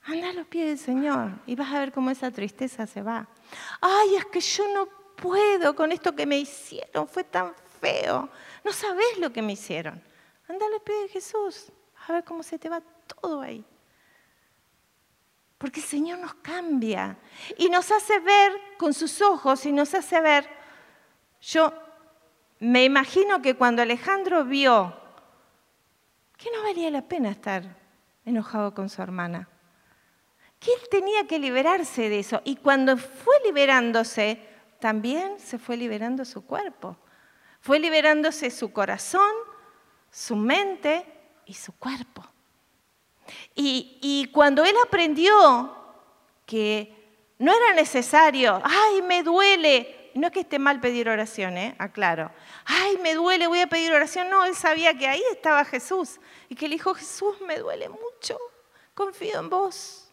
Anda 0.07 0.31
a 0.31 0.33
los 0.33 0.47
pies 0.47 0.67
del 0.67 0.79
Señor 0.79 1.33
y 1.47 1.57
vas 1.57 1.73
a 1.73 1.81
ver 1.81 1.93
cómo 1.93 2.11
esa 2.11 2.31
tristeza 2.31 2.87
se 2.87 3.03
va. 3.03 3.27
Ay, 3.81 4.15
es 4.15 4.25
que 4.27 4.41
yo 4.41 4.65
no 4.73 4.87
puedo 5.17 5.75
con 5.75 5.91
esto 5.91 6.15
que 6.15 6.27
me 6.27 6.39
hicieron, 6.39 7.09
fue 7.09 7.25
tan 7.25 7.53
feo. 7.81 8.29
No 8.65 8.73
sabes 8.73 9.19
lo 9.19 9.33
que 9.33 9.43
me 9.43 9.55
hicieron. 9.55 10.01
Anda 10.49 10.67
a 10.67 10.71
los 10.71 10.83
pies 10.83 11.03
de 11.03 11.09
Jesús, 11.09 11.73
a 12.07 12.13
ver 12.13 12.25
cómo 12.25 12.45
se 12.45 12.59
te 12.59 12.69
va 12.69 12.81
todo 13.21 13.41
ahí. 13.41 13.65
Porque 15.59 15.81
el 15.81 15.87
Señor 15.87 16.21
nos 16.21 16.35
cambia 16.35 17.19
y 17.57 17.69
nos 17.69 17.91
hace 17.91 18.21
ver 18.21 18.53
con 18.79 18.95
sus 18.95 19.21
ojos 19.23 19.67
y 19.67 19.73
nos 19.73 19.93
hace 19.95 20.21
ver. 20.21 20.49
Yo 21.41 21.73
me 22.61 22.85
imagino 22.85 23.43
que 23.43 23.57
cuando 23.57 23.83
Alejandro 23.83 24.45
vio 24.45 24.95
que 26.37 26.51
no 26.53 26.63
valía 26.63 26.91
la 26.91 27.03
pena 27.03 27.31
estar 27.31 27.77
enojado 28.25 28.75
con 28.75 28.89
su 28.89 29.03
hermana, 29.03 29.49
que 30.59 30.73
él 30.73 30.81
tenía 30.91 31.27
que 31.27 31.39
liberarse 31.39 32.09
de 32.09 32.21
eso. 32.21 32.41
Y 32.45 32.57
cuando 32.57 32.97
fue 32.97 33.35
liberándose, 33.45 34.41
también 34.81 35.39
se 35.39 35.59
fue 35.59 35.77
liberando 35.77 36.25
su 36.25 36.45
cuerpo. 36.45 36.97
Fue 37.61 37.79
liberándose 37.79 38.51
su 38.51 38.73
corazón, 38.73 39.33
su 40.11 40.37
mente 40.37 41.05
y 41.47 41.55
su 41.55 41.73
cuerpo. 41.73 42.25
Y, 43.55 44.31
cuando 44.33 44.65
él 44.65 44.75
aprendió 44.87 45.75
que 46.45 46.95
no 47.39 47.53
era 47.53 47.75
necesario, 47.75 48.61
ay, 48.63 49.03
me 49.03 49.25
duele, 49.25 50.13
no 50.15 50.29
es 50.29 50.33
que 50.33 50.41
esté 50.41 50.61
mal 50.61 50.81
pedir 50.81 51.09
oración, 51.09 51.57
¿eh? 51.59 51.75
aclaro, 51.79 52.31
ay, 52.67 52.99
me 52.99 53.15
duele, 53.15 53.49
voy 53.49 53.61
a 53.61 53.67
pedir 53.67 53.93
oración, 53.93 54.31
no, 54.31 54.45
él 54.45 54.55
sabía 54.55 54.97
que 54.97 55.09
ahí 55.09 55.23
estaba 55.33 55.65
Jesús 55.65 56.21
y 56.49 56.55
que 56.55 56.69
le 56.69 56.77
dijo, 56.77 56.95
Jesús, 56.95 57.41
me 57.41 57.59
duele 57.59 57.89
mucho, 57.89 58.39
confío 58.95 59.41
en 59.41 59.51
vos 59.51 60.06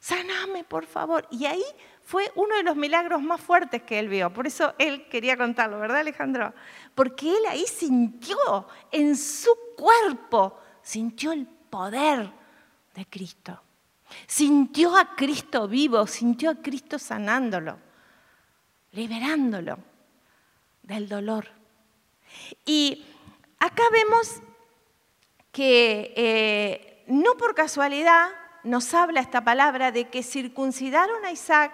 saname 0.00 0.64
por 0.64 0.86
favor. 0.86 1.26
Y 1.30 1.46
ahí 1.46 1.64
fue 2.02 2.32
uno 2.36 2.56
de 2.56 2.62
los 2.62 2.76
milagros 2.76 3.20
más 3.22 3.40
fuertes 3.40 3.82
que 3.82 3.98
él 3.98 4.08
vio. 4.08 4.32
Por 4.32 4.46
eso 4.46 4.74
él 4.78 5.08
quería 5.08 5.36
contarlo, 5.36 5.78
¿verdad 5.78 5.98
Alejandro? 5.98 6.54
Porque 6.94 7.30
él 7.30 7.44
ahí 7.48 7.66
sintió 7.66 8.66
en 8.90 9.16
su 9.16 9.50
cuerpo, 9.76 10.58
sintió 10.82 11.32
el 11.32 11.46
poder 11.46 12.30
de 12.94 13.06
Cristo. 13.06 13.60
Sintió 14.26 14.96
a 14.96 15.14
Cristo 15.14 15.68
vivo, 15.68 16.06
sintió 16.06 16.50
a 16.50 16.54
Cristo 16.54 16.98
sanándolo, 16.98 17.78
liberándolo 18.92 19.78
del 20.82 21.08
dolor. 21.08 21.46
Y 22.64 23.04
acá 23.58 23.82
vemos 23.92 24.40
que 25.52 26.12
eh, 26.16 27.04
no 27.08 27.34
por 27.34 27.54
casualidad 27.54 28.30
nos 28.68 28.94
habla 28.94 29.20
esta 29.20 29.42
palabra 29.42 29.90
de 29.90 30.08
que 30.08 30.22
circuncidaron 30.22 31.24
a 31.24 31.32
Isaac 31.32 31.72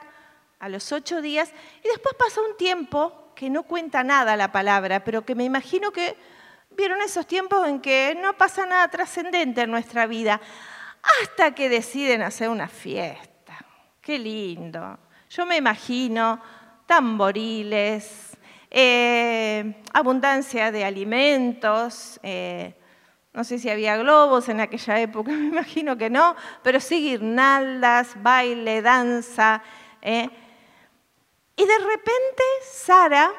a 0.59 0.69
los 0.69 0.93
ocho 0.93 1.21
días 1.21 1.53
y 1.83 1.89
después 1.89 2.15
pasó 2.19 2.43
un 2.43 2.57
tiempo 2.57 3.33
que 3.35 3.51
no 3.51 3.65
cuenta 3.65 4.05
nada 4.05 4.37
la 4.37 4.53
palabra, 4.53 5.05
pero 5.05 5.25
que 5.25 5.35
me 5.35 5.45
imagino 5.45 5.91
que 5.91 6.17
vieron 6.71 7.03
esos 7.03 7.27
tiempos 7.27 7.67
en 7.69 7.81
que 7.81 8.17
no 8.21 8.37
pasa 8.37 8.65
nada 8.65 8.89
trascendente 8.89 9.63
en 9.63 9.71
nuestra 9.71 10.07
vida, 10.07 10.41
hasta 11.21 11.55
que 11.55 11.69
deciden 11.69 12.23
hacer 12.23 12.49
una 12.49 12.69
fiesta. 12.69 13.59
Qué 14.01 14.19
lindo. 14.19 14.99
Yo 15.29 15.45
me 15.47 15.57
imagino 15.57 16.41
tamboriles, 16.87 18.37
eh, 18.71 19.83
abundancia 19.93 20.71
de 20.73 20.85
alimentos, 20.85 22.19
eh, 22.23 22.75
no 23.35 23.43
sé 23.43 23.59
si 23.59 23.69
había 23.69 23.97
globos 23.97 24.49
en 24.49 24.61
aquella 24.61 25.01
época, 25.01 25.33
me 25.33 25.49
imagino 25.49 25.99
que 25.99 26.09
no, 26.09 26.37
pero 26.63 26.81
sí 26.81 27.03
guirnaldas, 27.03 28.23
baile, 28.23 28.81
danza. 28.81 29.63
Eh. 30.01 30.31
Y 31.57 31.65
de 31.65 31.79
repente 31.79 32.43
Sara 32.63 33.33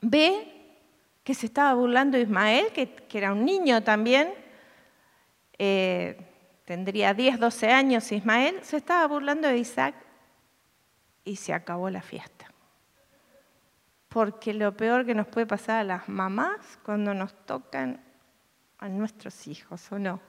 ve 0.00 0.54
que 1.24 1.34
se 1.34 1.46
estaba 1.46 1.74
burlando 1.74 2.16
Ismael, 2.16 2.72
que, 2.72 3.06
era 3.12 3.32
un 3.32 3.44
niño 3.44 3.82
también, 3.82 4.32
eh, 5.58 6.16
tendría 6.64 7.14
10, 7.14 7.38
12 7.38 7.70
años 7.70 8.10
Ismael, 8.12 8.60
se 8.62 8.78
estaba 8.78 9.06
burlando 9.06 9.48
de 9.48 9.58
Isaac 9.58 9.94
y 11.24 11.36
se 11.36 11.52
acabó 11.52 11.90
la 11.90 12.00
fiesta. 12.00 12.48
Porque 14.08 14.54
lo 14.54 14.76
peor 14.76 15.04
que 15.04 15.14
nos 15.14 15.26
puede 15.26 15.46
pasar 15.46 15.80
a 15.80 15.84
las 15.84 16.08
mamás 16.08 16.78
cuando 16.82 17.12
nos 17.14 17.34
tocan 17.44 18.00
a 18.78 18.88
nuestros 18.88 19.46
hijos, 19.46 19.90
¿o 19.92 19.98
no? 19.98 20.20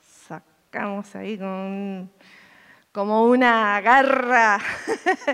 Sacamos 0.00 1.14
ahí 1.14 1.38
como 2.92 3.24
una 3.24 3.80
garra 3.80 4.58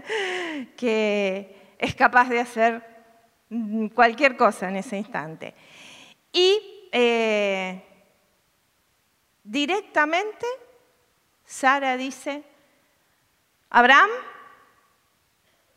que 0.76 1.74
es 1.78 1.94
capaz 1.94 2.28
de 2.28 2.40
hacer 2.40 2.90
cualquier 3.94 4.36
cosa 4.36 4.68
en 4.68 4.76
ese 4.76 4.96
instante. 4.96 5.54
Y 6.32 6.88
eh, 6.92 7.82
directamente 9.42 10.46
Sara 11.44 11.96
dice, 11.96 12.44
Abraham, 13.70 14.10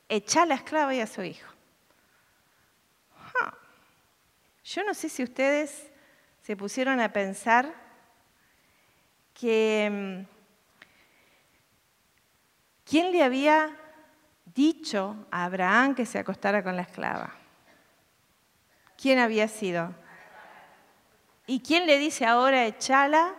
echa 0.08 0.44
a 0.44 0.46
la 0.46 0.56
esclava 0.56 0.94
y 0.94 1.00
a 1.00 1.08
su 1.08 1.24
hijo. 1.24 1.53
Yo 4.64 4.84
no 4.84 4.94
sé 4.94 5.10
si 5.10 5.24
ustedes 5.24 5.92
se 6.42 6.56
pusieron 6.56 7.02
a 7.02 7.12
pensar 7.12 7.74
que 9.34 9.90
mm, 9.92 10.34
quién 12.86 13.12
le 13.12 13.24
había 13.24 13.78
dicho 14.46 15.28
a 15.32 15.46
Abraham 15.46 15.96
que 15.96 16.06
se 16.06 16.20
acostara 16.20 16.64
con 16.64 16.76
la 16.76 16.84
esclava. 16.84 17.34
¿Quién 18.98 19.20
había 19.20 19.48
sido? 19.50 19.94
¿Y 21.46 21.60
quién 21.60 21.86
le 21.86 21.98
dice 21.98 22.26
ahora 22.26 22.66
echala? 22.66 23.36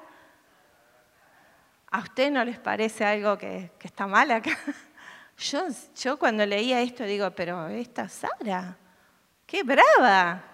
¿A 1.90 2.00
usted 2.00 2.30
no 2.30 2.44
les 2.44 2.58
parece 2.58 3.04
algo 3.04 3.38
que, 3.38 3.70
está 3.80 4.06
mal 4.06 4.30
acá? 4.30 4.50
Yo, 5.36 5.66
yo 5.96 6.16
cuando 6.16 6.46
leía 6.46 6.80
esto 6.80 7.02
digo, 7.02 7.28
pero 7.32 7.66
esta 7.66 8.08
Sara, 8.08 8.76
qué 9.44 9.64
brava. 9.64 10.53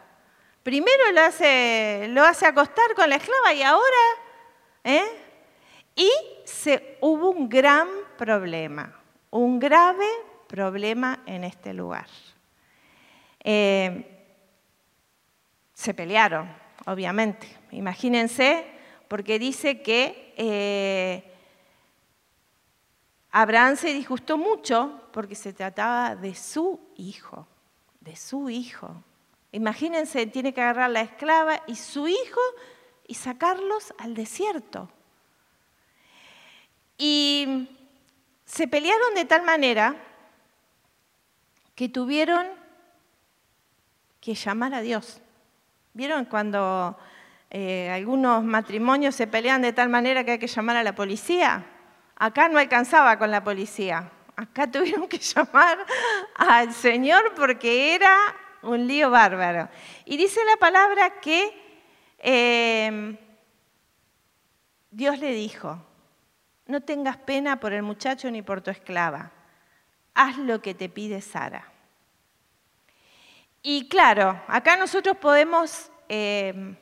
Primero 0.62 1.12
lo 1.12 1.22
hace, 1.22 2.06
lo 2.10 2.22
hace 2.22 2.46
acostar 2.46 2.94
con 2.94 3.08
la 3.08 3.16
esclava 3.16 3.54
y 3.54 3.62
ahora, 3.62 3.82
¿eh? 4.84 5.04
Y 5.96 6.10
se, 6.44 6.98
hubo 7.00 7.30
un 7.30 7.48
gran 7.48 7.88
problema, 8.18 9.00
un 9.30 9.58
grave 9.58 10.06
problema 10.46 11.22
en 11.26 11.44
este 11.44 11.72
lugar. 11.72 12.06
Eh, 13.42 14.04
se 15.72 15.94
pelearon, 15.94 16.54
obviamente. 16.84 17.48
Imagínense, 17.70 18.66
porque 19.08 19.38
dice 19.38 19.80
que 19.80 20.34
eh, 20.36 21.32
Abraham 23.30 23.76
se 23.76 23.94
disgustó 23.94 24.36
mucho 24.36 25.08
porque 25.12 25.34
se 25.34 25.52
trataba 25.52 26.16
de 26.16 26.34
su 26.34 26.80
hijo, 26.96 27.46
de 28.00 28.14
su 28.16 28.50
hijo. 28.50 29.02
Imagínense, 29.52 30.26
tiene 30.26 30.54
que 30.54 30.60
agarrar 30.60 30.90
la 30.90 31.00
esclava 31.00 31.62
y 31.66 31.76
su 31.76 32.06
hijo 32.06 32.40
y 33.06 33.14
sacarlos 33.14 33.92
al 33.98 34.14
desierto. 34.14 34.88
Y 36.96 37.68
se 38.44 38.68
pelearon 38.68 39.14
de 39.14 39.24
tal 39.24 39.42
manera 39.42 39.96
que 41.74 41.88
tuvieron 41.88 42.46
que 44.20 44.34
llamar 44.34 44.74
a 44.74 44.80
Dios. 44.80 45.20
¿Vieron 45.94 46.26
cuando 46.26 46.96
eh, 47.50 47.90
algunos 47.90 48.44
matrimonios 48.44 49.14
se 49.14 49.26
pelean 49.26 49.62
de 49.62 49.72
tal 49.72 49.88
manera 49.88 50.22
que 50.24 50.32
hay 50.32 50.38
que 50.38 50.46
llamar 50.46 50.76
a 50.76 50.84
la 50.84 50.94
policía? 50.94 51.64
Acá 52.16 52.48
no 52.48 52.58
alcanzaba 52.58 53.18
con 53.18 53.30
la 53.30 53.42
policía. 53.42 54.10
Acá 54.36 54.66
tuvieron 54.70 55.08
que 55.08 55.18
llamar 55.18 55.84
al 56.36 56.72
Señor 56.72 57.34
porque 57.34 57.94
era 57.94 58.16
un 58.62 58.86
lío 58.86 59.10
bárbaro. 59.10 59.68
Y 60.04 60.16
dice 60.16 60.44
la 60.44 60.56
palabra 60.56 61.20
que 61.20 61.52
em, 62.18 63.16
Dios 64.90 65.18
le 65.18 65.32
dijo, 65.32 65.78
no 66.66 66.80
tengas 66.80 67.16
pena 67.16 67.60
por 67.60 67.72
el 67.72 67.82
muchacho 67.82 68.30
ni 68.30 68.42
por 68.42 68.60
tu 68.60 68.70
esclava, 68.70 69.30
haz 70.14 70.36
lo 70.38 70.60
que 70.62 70.74
te 70.74 70.88
pide 70.88 71.20
Sara. 71.20 71.70
Y 73.62 73.88
claro, 73.88 74.40
acá 74.48 74.76
nosotros 74.76 75.16
podemos 75.18 75.90
eh, 76.08 76.76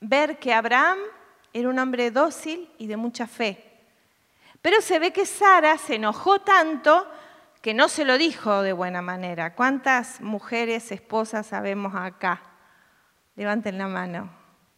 ver 0.00 0.38
que 0.38 0.54
Abraham 0.54 0.98
era 1.52 1.68
un 1.68 1.78
hombre 1.78 2.10
dócil 2.10 2.70
y 2.78 2.86
de 2.86 2.96
mucha 2.96 3.26
fe. 3.26 3.64
Pero 4.62 4.80
se 4.80 4.98
ve 4.98 5.12
que 5.12 5.26
Sara 5.26 5.78
se 5.78 5.96
enojó 5.96 6.40
tanto 6.40 7.06
que 7.60 7.74
no 7.74 7.88
se 7.88 8.04
lo 8.04 8.18
dijo 8.18 8.62
de 8.62 8.72
buena 8.72 9.02
manera. 9.02 9.54
¿Cuántas 9.54 10.20
mujeres, 10.20 10.92
esposas 10.92 11.46
sabemos 11.46 11.94
acá? 11.94 12.42
Levanten 13.36 13.78
la 13.78 13.88
mano. 13.88 14.30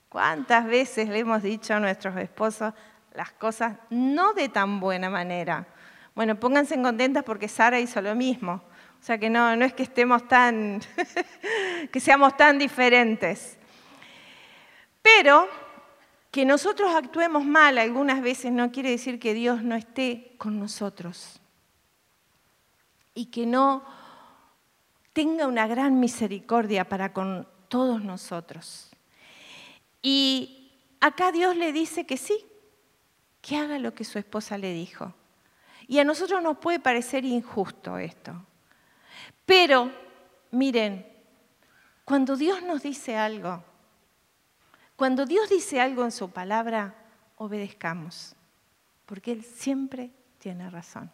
¿Cuántas 0.09 0.65
veces 0.65 1.09
le 1.09 1.21
hemos 1.21 1.43
dicho 1.43 1.75
a 1.75 1.81
nuestros 1.81 2.17
esposos 2.17 2.75
las 3.13 3.33
cosas 3.33 3.77
no 3.91 4.33
de 4.33 4.49
tan 4.49 4.81
buena 4.81 5.11
manera? 5.11 5.67
Bueno, 6.15 6.41
pónganse 6.41 6.81
contentas 6.81 7.23
porque 7.23 7.49
Sara 7.49 7.79
hizo 7.79 8.01
lo 8.01 8.15
mismo. 8.15 8.63
O 9.01 9.03
sea 9.03 9.19
que 9.19 9.31
no, 9.31 9.55
no 9.57 9.65
es 9.65 9.73
que 9.73 9.83
estemos 9.83 10.27
tan, 10.27 10.81
que 11.93 12.01
seamos 12.01 12.37
tan 12.37 12.59
diferentes. 12.59 13.59
Pero 15.03 15.49
que 16.31 16.45
nosotros 16.45 16.95
actuemos 16.95 17.45
mal 17.45 17.79
algunas 17.79 18.23
veces 18.23 18.53
no 18.53 18.71
quiere 18.73 18.91
decir 18.91 19.19
que 19.19 19.35
Dios 19.35 19.63
no 19.63 19.75
esté 19.75 20.35
con 20.39 20.59
nosotros 20.59 21.40
y 23.15 23.27
que 23.27 23.47
no 23.47 23.85
tenga 25.13 25.47
una 25.47 25.67
gran 25.67 26.01
misericordia 26.01 26.89
para 26.89 27.13
con 27.13 27.47
todos 27.69 28.03
nosotros. 28.03 28.91
Y 30.03 30.73
acá 31.01 31.33
Dios 31.33 31.57
le 31.57 31.73
dice 31.73 32.07
que 32.07 32.17
sí, 32.17 32.45
que 33.41 33.57
haga 33.57 33.79
lo 33.79 33.95
que 33.95 34.05
su 34.05 34.19
esposa 34.19 34.59
le 34.59 34.73
dijo. 34.73 35.15
Y 35.87 35.99
a 35.99 36.05
nosotros 36.05 36.43
nos 36.43 36.59
puede 36.59 36.79
parecer 36.79 37.25
injusto 37.25 37.99
esto. 37.99 38.47
Pero, 39.45 39.91
miren, 40.53 41.07
cuando 42.05 42.37
Dios 42.37 42.63
nos 42.63 42.83
dice 42.83 43.17
algo, 43.17 43.65
cuando 44.97 45.27
Dios 45.27 45.49
dice 45.49 45.81
algo 45.81 46.05
en 46.05 46.13
su 46.13 46.31
palabra, 46.31 46.95
obedezcamos, 47.37 48.37
porque 49.07 49.33
Él 49.33 49.43
siempre 49.43 50.11
tiene 50.39 50.71
razón. 50.71 51.11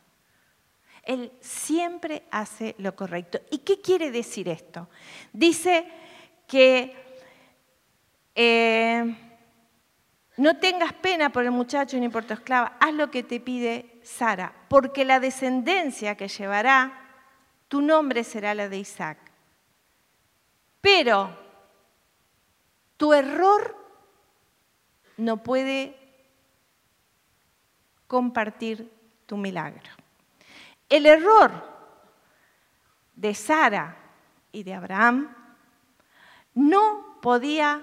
Él 1.06 1.32
siempre 1.40 2.24
hace 2.30 2.74
lo 2.78 2.94
correcto. 2.94 3.40
¿Y 3.50 3.58
qué 3.58 3.80
quiere 3.80 4.10
decir 4.10 4.48
esto? 4.48 4.88
Dice 5.32 5.86
que 6.46 6.94
eh, 8.34 9.16
no 10.36 10.56
tengas 10.58 10.92
pena 10.92 11.30
por 11.30 11.44
el 11.44 11.50
muchacho 11.50 11.96
ni 11.98 12.08
por 12.08 12.24
tu 12.24 12.34
esclava, 12.34 12.76
haz 12.80 12.92
lo 12.92 13.10
que 13.10 13.22
te 13.22 13.40
pide 13.40 13.98
Sara, 14.02 14.52
porque 14.68 15.04
la 15.04 15.20
descendencia 15.20 16.16
que 16.16 16.28
llevará 16.28 17.06
tu 17.68 17.80
nombre 17.80 18.22
será 18.22 18.54
la 18.54 18.68
de 18.68 18.78
Isaac. 18.78 19.18
Pero 20.80 21.36
tu 22.96 23.12
error 23.12 23.76
no 25.16 25.42
puede 25.42 25.96
compartir 28.06 28.92
tu 29.26 29.36
milagro. 29.36 29.90
El 30.88 31.06
error 31.06 31.50
de 33.14 33.34
Sara 33.34 33.96
y 34.52 34.62
de 34.62 34.74
Abraham 34.74 35.34
no 36.54 37.18
podía 37.20 37.82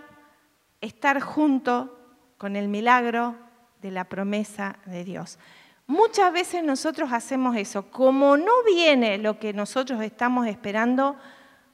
estar 0.82 1.20
junto 1.20 1.97
con 2.38 2.56
el 2.56 2.68
milagro 2.68 3.36
de 3.82 3.91
la 3.91 4.06
promesa 4.06 4.78
de 4.86 5.04
Dios. 5.04 5.38
Muchas 5.86 6.32
veces 6.32 6.64
nosotros 6.64 7.12
hacemos 7.12 7.56
eso. 7.58 7.91
Como 7.91 8.38
no 8.38 8.64
viene 8.66 9.18
lo 9.18 9.38
que 9.38 9.54
nosotros 9.54 10.01
estamos 10.01 10.47
esperando, 10.47 11.18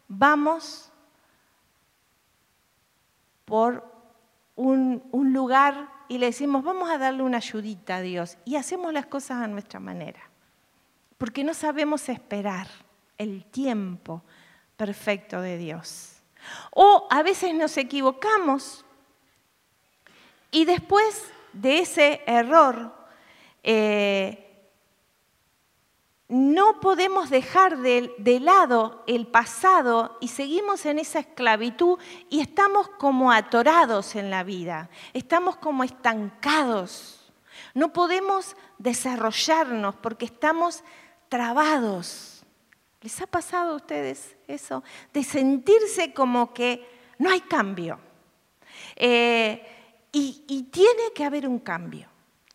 vamos 0.08 0.92
por 3.46 3.84
un, 4.56 5.02
lugar 5.12 5.90
y 6.08 6.18
le 6.18 6.28
decimos, 6.28 6.64
vamos 6.64 6.90
a 6.90 6.98
darle 6.98 7.24
una 7.24 7.38
ayudita 7.38 7.98
a 7.98 8.02
Dios 8.02 8.38
y 8.46 8.56
hacemos 8.56 8.92
las 8.94 9.06
cosas 9.06 9.44
a 9.44 9.48
nuestra 9.48 9.80
manera, 9.80 10.20
porque 11.20 11.44
no 11.44 11.54
sabemos 11.54 12.08
esperar 12.10 12.68
el 13.18 13.44
tiempo 13.46 14.24
perfecto 14.78 15.42
de 15.42 15.58
Dios. 15.58 16.14
O 16.72 17.08
a 17.12 17.22
veces 17.22 17.54
nos 17.54 17.78
equivocamos 17.78 18.86
y 20.50 20.64
después 20.64 21.30
de 21.52 21.80
ese 21.80 22.22
error 22.26 22.96
eh, 23.64 24.72
no 26.30 26.80
podemos 26.80 27.30
dejar 27.30 27.80
de, 27.80 28.14
de, 28.18 28.40
lado 28.40 29.04
el 29.06 29.28
pasado 29.28 30.18
y 30.22 30.30
seguimos 30.30 30.86
en 30.86 31.00
esa 31.00 31.20
esclavitud 31.20 32.00
y 32.30 32.40
estamos 32.40 32.88
como 32.98 33.34
atorados 33.34 34.16
en 34.16 34.30
la 34.30 34.44
vida, 34.44 34.90
estamos 35.14 35.58
como 35.58 35.84
estancados. 35.84 37.34
No 37.74 37.92
podemos 37.92 38.56
desarrollarnos 38.78 39.96
porque 39.96 40.26
estamos 40.26 40.84
trabados. 41.30 42.44
¿Les 43.02 43.22
ha 43.22 43.28
pasado 43.28 43.74
a 43.74 43.76
ustedes 43.76 44.36
eso? 44.48 44.84
De 45.14 45.24
sentirse 45.24 46.14
como 46.14 46.54
que 46.54 46.86
no 47.18 47.30
hay 47.30 47.42
cambio. 47.42 48.00
Eh, 48.96 50.08
y, 50.12 50.44
y 50.48 50.64
tiene 50.64 51.14
que 51.16 51.24
haber 51.24 51.48
un 51.48 51.60
cambio. 51.60 52.10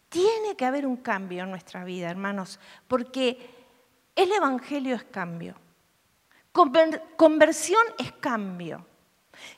Tiene 0.09 0.55
que 0.57 0.67
haber 0.67 0.87
un 0.87 0.99
cambio 0.99 1.45
en 1.45 1.51
nuestra 1.51 1.85
vida, 1.85 2.11
hermanos, 2.11 2.61
porque 2.87 3.51
el 4.15 4.31
Evangelio 4.31 4.95
es 4.95 5.05
cambio. 5.05 5.57
Conversión 6.53 7.83
es 7.99 8.13
cambio. 8.13 8.87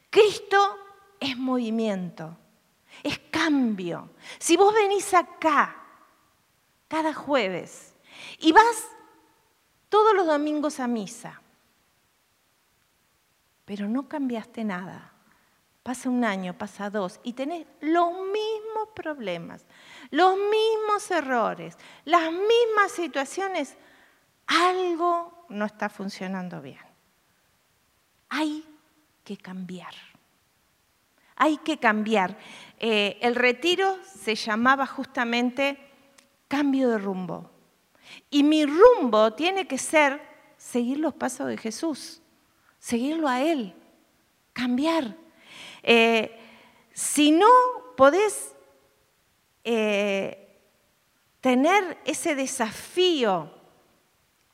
Cristo 0.08 0.78
es 1.20 1.36
movimiento, 1.36 2.36
es 3.02 3.18
cambio. 3.30 4.10
Si 4.38 4.56
vos 4.56 4.72
venís 4.72 5.12
acá 5.12 5.76
cada 6.88 7.12
jueves 7.12 7.94
y 8.38 8.52
vas 8.52 8.88
todos 9.88 10.14
los 10.14 10.26
domingos 10.26 10.80
a 10.80 10.86
misa, 10.86 11.40
pero 13.64 13.88
no 13.88 14.08
cambiaste 14.08 14.64
nada, 14.64 15.12
pasa 15.82 16.08
un 16.08 16.24
año, 16.24 16.56
pasa 16.56 16.90
dos, 16.90 17.20
y 17.22 17.32
tenés 17.32 17.66
los 17.80 18.10
mismos 18.12 18.88
problemas, 18.94 19.64
los 20.10 20.36
mismos 20.36 21.10
errores, 21.10 21.76
las 22.04 22.30
mismas 22.32 22.92
situaciones, 22.92 23.76
algo 24.46 25.46
no 25.48 25.64
está 25.64 25.88
funcionando 25.88 26.60
bien. 26.60 26.80
Hay 28.28 28.64
que 29.24 29.36
cambiar. 29.36 29.94
Hay 31.36 31.58
que 31.58 31.78
cambiar. 31.78 32.36
Eh, 32.78 33.18
el 33.20 33.34
retiro 33.34 33.98
se 34.04 34.34
llamaba 34.34 34.86
justamente 34.86 35.78
cambio 36.48 36.88
de 36.88 36.98
rumbo. 36.98 37.50
Y 38.30 38.42
mi 38.42 38.64
rumbo 38.64 39.32
tiene 39.32 39.66
que 39.66 39.78
ser 39.78 40.20
seguir 40.56 40.98
los 40.98 41.14
pasos 41.14 41.46
de 41.46 41.56
Jesús, 41.56 42.22
seguirlo 42.78 43.28
a 43.28 43.42
Él, 43.42 43.74
cambiar. 44.52 45.16
Eh, 45.82 46.38
si 46.92 47.30
no 47.30 47.48
podés 47.96 48.54
eh, 49.64 50.60
tener 51.40 51.98
ese 52.04 52.34
desafío 52.34 53.52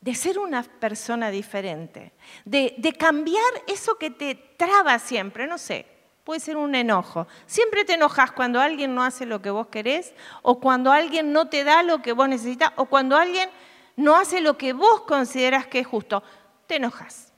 de 0.01 0.15
ser 0.15 0.39
una 0.39 0.63
persona 0.63 1.31
diferente, 1.31 2.13
de, 2.45 2.95
cambiar 2.99 3.45
eso 3.69 3.97
que 3.97 4.11
te 4.11 4.35
traba 4.35 4.99
siempre, 4.99 5.47
no 5.47 5.59
sé, 5.59 5.87
puede 6.25 6.41
ser 6.41 6.57
un 6.57 6.75
enojo. 6.75 7.27
Siempre 7.47 7.85
te 7.85 7.95
enojas 7.95 8.33
cuando 8.33 8.61
alguien 8.61 8.95
no 8.95 9.03
hace 9.03 9.27
lo 9.27 9.43
que 9.43 9.51
vos 9.51 9.69
querés, 9.69 10.15
o 10.43 10.61
cuando 10.61 10.93
alguien 10.93 11.33
no 11.33 11.49
te 11.49 11.65
da 11.65 11.83
lo 11.83 12.03
que 12.03 12.13
vos 12.13 12.29
necesitas, 12.29 12.73
o 12.77 12.87
cuando 12.87 13.17
alguien 13.17 13.51
no 13.97 14.17
hace 14.17 14.41
lo 14.41 14.57
que 14.57 14.73
vos 14.73 15.03
consideras 15.03 15.67
que 15.67 15.81
es 15.81 15.87
justo. 15.87 16.23
Te 16.67 16.77
enojas. 16.77 17.33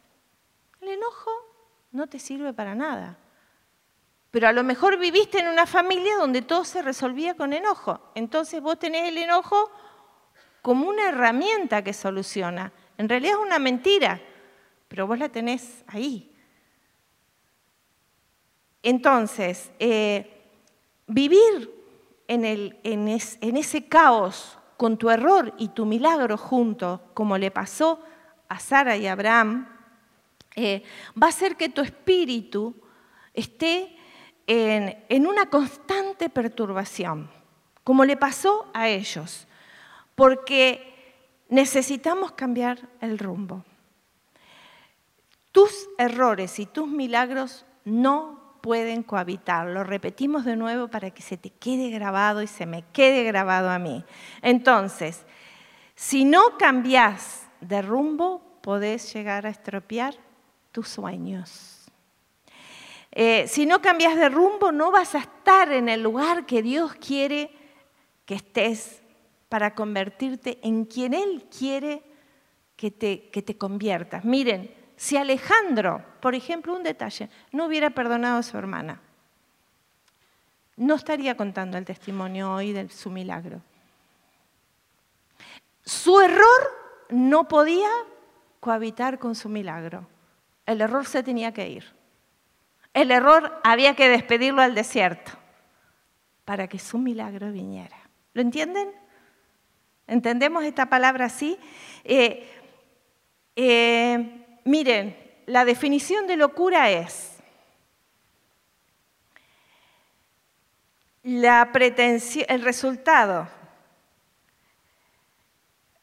El 0.81 0.89
enojo 0.89 1.31
no 1.93 2.07
te 2.07 2.19
sirve 2.19 2.53
para 2.53 2.75
nada. 2.75 3.19
Pero 4.31 4.49
a 4.49 4.53
lo 4.53 4.65
mejor 4.65 4.99
viviste 4.99 5.39
en 5.39 5.49
una 5.49 5.65
familia 5.65 6.17
donde 6.17 6.43
todo 6.43 6.65
se 6.65 6.83
resolvía 6.83 7.35
con 7.35 7.53
enojo. 7.53 8.01
Entonces 8.15 8.61
vos 8.61 8.79
tenés 8.79 9.09
el 9.09 9.19
enojo 9.19 9.71
como 10.61 10.89
una 10.89 11.09
herramienta 11.09 11.85
que 11.85 11.93
soluciona. 11.93 12.73
En 12.99 13.09
realidad 13.09 13.35
es 13.39 13.47
una 13.47 13.59
mentira, 13.59 14.21
pero 14.89 15.07
vos 15.07 15.19
la 15.19 15.29
tenés 15.29 15.85
ahí. 15.87 16.34
Entonces, 18.85 19.73
eh, 19.81 20.45
vivir 21.09 21.75
en, 22.29 23.09
ese 23.09 23.89
caos 23.89 24.57
con 24.77 24.97
tu 24.97 25.11
error 25.11 25.53
y 25.59 25.69
tu 25.69 25.85
milagro 25.87 26.37
juntos, 26.37 27.01
como 27.13 27.37
le 27.37 27.51
pasó 27.51 28.01
a 28.49 28.61
Sara 28.61 28.97
y 28.97 29.09
a 29.09 29.13
Abraham, 29.13 29.69
eh, 30.55 30.85
va 31.21 31.27
a 31.27 31.31
hacer 31.31 31.57
que 31.57 31.69
tu 31.69 31.81
espíritu 31.81 32.77
esté 33.33 33.97
en 34.47 35.27
una 35.27 35.47
constante 35.47 36.29
perturbación, 36.29 37.29
como 37.83 38.05
le 38.05 38.17
pasó 38.17 38.69
a 38.73 38.89
ellos 38.89 39.49
porque 40.15 40.95
necesitamos 41.49 42.33
cambiar 42.33 42.89
el 43.01 43.19
rumbo. 43.19 43.65
Tus 45.53 45.89
errores 45.99 46.59
y 46.59 46.67
tus 46.67 46.89
milagros 46.89 47.65
no 47.85 48.44
pueden 48.65 49.03
cohabitar. 49.03 49.67
Lo 49.67 49.85
repetimos 49.85 50.47
de 50.47 50.57
nuevo 50.57 50.89
para 50.89 51.11
que 51.11 51.21
se 51.21 51.37
te 51.37 51.51
quede 51.51 51.91
grabado 51.91 52.41
y 52.41 52.47
se 52.47 52.65
me 52.65 52.83
quede 52.95 53.23
grabado 53.23 53.69
a 53.69 53.79
mí. 53.79 54.03
Entonces, 54.41 55.27
si 55.95 56.25
no 56.25 56.57
cambias 56.57 57.47
de 57.61 57.83
rumbo, 57.83 58.41
podés 58.63 59.13
llegar 59.13 59.45
a 59.45 59.51
estropear 59.51 60.15
tus 60.73 60.89
sueños. 60.89 61.91
Eh, 63.13 63.45
si 63.49 63.67
no 63.67 63.83
cambias 63.83 64.17
de 64.17 64.31
rumbo, 64.31 64.73
no 64.73 64.91
vas 64.91 65.15
a 65.15 65.19
estar 65.19 65.71
en 65.71 65.91
el 65.91 66.03
lugar 66.03 66.47
que 66.47 66.63
Dios 66.63 66.95
quiere 66.95 67.51
que 68.25 68.37
estés 68.37 69.03
para 69.51 69.75
convertirte 69.75 70.59
en 70.63 70.87
quien 70.87 71.13
Él 71.13 71.47
quiere 71.55 72.03
que 72.77 72.91
te, 72.91 73.29
que 73.29 73.43
te 73.43 73.59
conviertas. 73.59 74.25
Miren, 74.25 74.75
si 74.97 75.17
Alejandro, 75.17 76.05
por 76.21 76.35
ejemplo, 76.35 76.75
un 76.75 76.83
detalle, 76.83 77.29
no 77.53 77.67
hubiera 77.67 77.91
perdonado 77.91 78.39
a 78.39 78.43
su 78.43 78.57
hermana, 78.57 79.01
no 80.77 80.95
estaría 80.95 81.37
contando 81.37 81.79
el 81.79 81.85
testimonio 81.85 82.53
hoy 82.53 82.73
de 82.73 82.89
su 82.89 83.11
milagro. 83.11 83.61
Su 85.85 86.21
error 86.21 86.45
no 87.11 87.47
podía 87.47 87.91
cohabitar 88.61 89.19
con 89.19 89.35
su 89.35 89.49
milagro. 89.49 90.07
El 90.67 90.81
error 90.81 91.07
se 91.07 91.23
tenía 91.23 91.53
que 91.53 91.69
ir. 91.69 91.85
El 92.93 93.11
error 93.11 93.61
había 93.63 93.95
que 93.95 94.09
despedirlo 94.09 94.63
al 94.63 94.75
desierto 94.75 95.33
para 96.45 96.69
que 96.69 96.79
su 96.79 96.99
milagro 96.99 97.53
viniera. 97.53 97.97
¿Lo 98.33 98.43
entienden? 98.43 98.91
¿Entendemos 100.07 100.65
esta 100.65 100.87
palabra 100.87 101.27
así? 101.27 101.59
Eh, 102.05 102.49
eh, 103.57 104.44
miren, 104.65 105.17
la 105.47 105.65
definición 105.65 106.27
de 106.27 106.37
locura 106.37 106.91
es 106.91 107.35
el 111.25 112.63
resultado. 112.63 113.49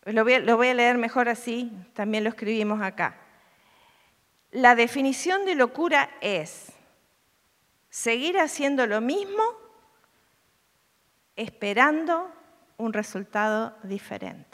Lo 0.05 0.24
lo 0.24 0.57
voy 0.57 0.68
a 0.70 0.74
leer 0.74 0.97
mejor 0.97 1.30
así, 1.30 1.72
también 1.93 2.24
lo 2.24 2.32
escribimos 2.32 2.82
acá. 2.82 3.18
La 4.51 4.76
definición 4.76 5.45
de 5.45 5.55
locura 5.55 6.09
es 6.22 6.74
seguir 7.89 8.39
haciendo 8.39 8.88
lo 8.88 8.99
mismo 8.99 9.43
esperando 11.36 12.32
un 12.78 12.93
resultado 12.93 13.78
diferente. 13.84 14.50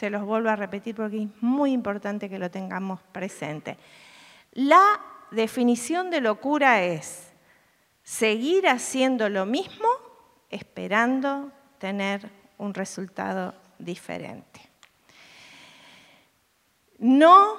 Se 0.00 0.08
los 0.08 0.24
vuelvo 0.24 0.48
a 0.48 0.56
repetir 0.56 0.94
porque 0.94 1.24
es 1.24 1.42
muy 1.42 1.72
importante 1.72 2.30
que 2.30 2.38
lo 2.38 2.50
tengamos 2.50 3.02
presente. 3.12 3.76
La 4.52 4.98
definición 5.30 6.08
de 6.08 6.22
locura 6.22 6.82
es 6.82 7.34
seguir 8.02 8.66
haciendo 8.66 9.28
lo 9.28 9.44
mismo 9.44 9.86
esperando 10.48 11.52
tener 11.76 12.30
un 12.56 12.72
resultado 12.72 13.52
diferente. 13.78 14.62
No 16.98 17.58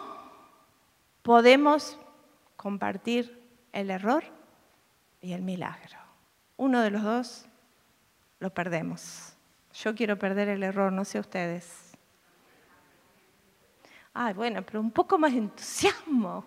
podemos 1.22 1.96
compartir 2.56 3.39
el 3.72 3.92
error 3.92 4.24
y 5.22 5.34
el 5.34 5.44
milagro. 5.44 6.00
Uno 6.58 6.82
de 6.82 6.89
los 6.89 7.04
dos 7.04 7.46
lo 8.39 8.52
perdemos. 8.52 9.36
Yo 9.76 9.94
quiero 9.94 10.18
perder 10.18 10.50
el 10.50 10.64
error, 10.64 10.92
no 10.92 11.06
sé 11.06 11.20
ustedes. 11.20 11.91
Ay, 14.14 14.34
bueno, 14.34 14.62
pero 14.62 14.82
un 14.82 14.91
poco 14.91 15.18
más 15.18 15.32
de 15.32 15.38
entusiasmo. 15.38 16.45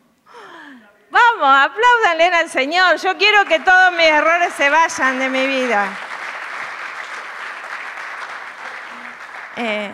Vamos 1.11 1.49
aplaudanle 1.49 2.25
al 2.25 2.51
Señor. 2.51 2.97
Yo 2.97 3.17
quiero 3.17 3.45
que 3.47 3.61
todos 3.61 3.93
mis 3.93 4.07
errores 4.07 4.53
se 4.55 4.69
vayan 4.69 5.19
de 5.19 5.29
mi 5.31 5.47
vida. 5.47 5.89
Eh, 9.57 9.93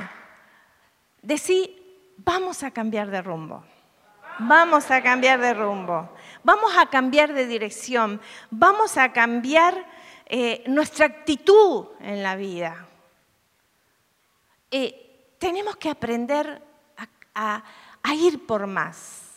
decí, 1.22 2.14
vamos 2.16 2.62
a 2.62 2.70
cambiar 2.70 3.10
de 3.10 3.22
rumbo. 3.22 3.62
Vamos 4.38 4.90
a 4.90 5.02
cambiar 5.02 5.38
de 5.38 5.54
rumbo. 5.54 6.08
Vamos 6.42 6.72
a 6.76 6.86
cambiar 6.86 7.34
de 7.34 7.46
dirección. 7.46 8.20
Vamos 8.50 8.96
a 8.96 9.12
cambiar 9.12 9.86
eh, 10.24 10.64
nuestra 10.66 11.06
actitud 11.06 11.88
en 12.00 12.22
la 12.22 12.34
vida. 12.34 12.86
Eh, 14.70 15.36
tenemos 15.38 15.76
que 15.76 15.90
aprender 15.90 16.69
a 17.41 18.14
ir 18.14 18.47
por 18.47 18.66
más. 18.66 19.30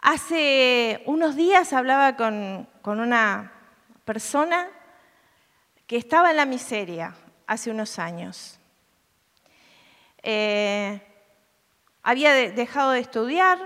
Hace 0.00 1.02
unos 1.06 1.34
días 1.34 1.72
hablaba 1.72 2.16
con, 2.16 2.68
una 2.84 3.52
persona 4.04 4.68
que 5.86 5.96
estaba 5.96 6.30
en 6.30 6.36
la 6.36 6.46
miseria 6.46 7.14
hace 7.46 7.70
unos 7.70 7.98
años. 7.98 8.58
Eh, 10.22 11.02
había 12.02 12.32
dejado 12.32 12.92
de 12.92 13.00
estudiar, 13.00 13.58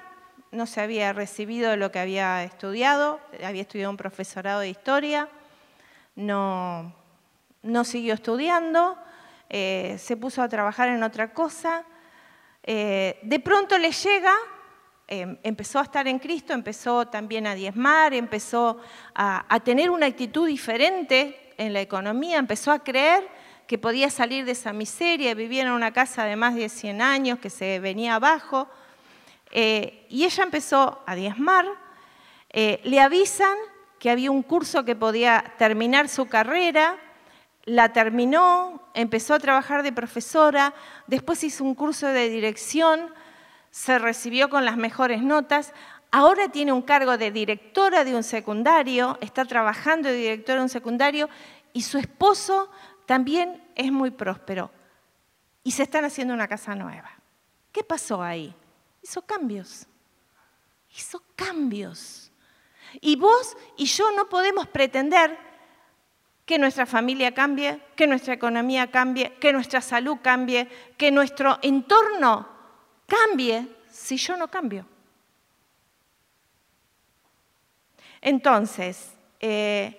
no 0.51 0.67
se 0.67 0.81
había 0.81 1.13
recibido 1.13 1.77
lo 1.77 1.93
que 1.93 1.99
había 1.99 2.43
estudiado, 2.45 3.21
había 3.45 3.63
estudiado 3.63 3.91
un 3.91 3.97
profesorado 3.97 4.61
de 4.61 4.71
historia, 4.71 5.29
no, 6.17 6.95
siguió 7.85 8.15
estudiando, 8.15 8.97
eh, 9.51 9.97
se 9.99 10.17
puso 10.17 10.43
a 10.43 10.49
trabajar 10.49 10.89
en 10.89 11.03
otra 11.03 11.35
cosa. 11.35 11.85
Eh, 12.63 13.19
de 13.23 13.41
pronto 13.41 13.77
le 13.79 13.91
llega 13.91 14.35
Em, 15.15 15.37
empezó 15.43 15.79
a 15.79 15.83
estar 15.83 16.09
en 16.09 16.19
Cristo, 16.19 16.55
empezó 16.55 17.07
también 17.07 17.47
a 17.47 17.55
diezmar, 17.55 18.15
empezó 18.15 18.79
a, 19.15 19.61
tener 19.63 19.91
una 19.91 20.07
actitud 20.07 20.47
diferente 20.47 21.53
en 21.59 21.75
la 21.75 21.83
economía, 21.83 22.39
empezó 22.39 22.73
a 22.73 22.83
creer 22.83 23.29
que 23.67 23.77
podía 23.77 24.09
salir 24.09 24.47
de 24.47 24.53
esa 24.53 24.73
miseria, 24.73 25.35
vivía 25.35 25.65
en 25.65 25.71
una 25.71 25.93
casa 25.93 26.25
de 26.25 26.35
más 26.35 26.55
de 26.55 26.71
100 26.71 27.03
años 27.03 27.39
que 27.41 27.51
se 27.51 27.79
venía 27.79 28.15
abajo. 28.15 28.69
Eh, 29.51 30.07
y 30.09 30.25
ella 30.25 30.45
empezó 30.45 31.03
a 31.05 31.15
diezmar, 31.15 31.67
eh, 32.49 32.81
le 32.85 32.99
avisan 32.99 33.59
que 33.99 34.09
había 34.09 34.31
un 34.31 34.43
curso 34.43 34.83
que 34.87 34.97
podía 34.97 35.45
terminar 35.59 36.09
su 36.09 36.25
carrera, 36.27 36.97
la 37.65 37.93
terminó, 37.93 38.83
empezó 38.95 39.35
a 39.35 39.39
trabajar 39.39 39.83
de 39.83 39.93
profesora, 39.93 40.75
después 41.07 41.45
hizo 41.45 41.65
un 41.65 41.75
curso 41.75 42.09
de 42.09 42.29
dirección, 42.29 43.13
se 43.71 43.99
recibió 43.99 44.51
con 44.51 44.65
las 44.65 44.77
mejores 44.77 45.23
notas, 45.23 45.73
ahora 46.11 46.49
tiene 46.49 46.73
un 46.73 46.83
cargo 46.83 47.17
de 47.17 47.31
directora 47.31 48.05
de 48.05 48.15
un 48.15 48.23
secundario, 48.23 49.17
está 49.21 49.45
trabajando 49.45 50.09
de 50.09 50.17
directora 50.17 50.59
de 50.59 50.65
un 50.65 50.69
secundario 50.69 51.29
y 51.73 51.83
su 51.83 51.99
esposo 51.99 52.71
también 53.07 53.63
es 53.75 53.91
muy 53.93 54.11
próspero. 54.11 54.71
Y 55.65 55.71
se 55.71 55.85
están 55.85 56.05
haciendo 56.05 56.35
una 56.35 56.49
casa 56.49 56.75
nueva. 56.75 57.11
¿Qué 57.71 57.85
pasó 57.85 58.23
ahí? 58.23 58.55
Hizo 59.01 59.23
cambios. 59.23 59.87
Hizo 60.97 61.23
cambios. 61.37 62.33
Y 63.01 63.17
vos 63.17 63.57
y 63.77 63.87
yo 63.87 64.11
no 64.13 64.29
podemos 64.29 64.67
pretender 64.67 65.39
que 66.45 66.59
nuestra 66.59 66.87
familia 66.87 67.33
cambie, 67.33 67.81
que 67.97 68.07
nuestra 68.07 68.35
economía 68.35 68.91
cambie, 68.91 69.35
que 69.41 69.53
nuestra 69.53 69.81
salud 69.81 70.19
cambie, 70.23 70.69
que 70.97 71.11
nuestro 71.11 71.59
entorno 71.63 72.49
cambie 73.07 73.67
si 73.91 74.17
yo 74.17 74.37
no 74.37 74.49
cambio. 74.49 74.87
Entonces, 78.21 79.13
eh, 79.41 79.99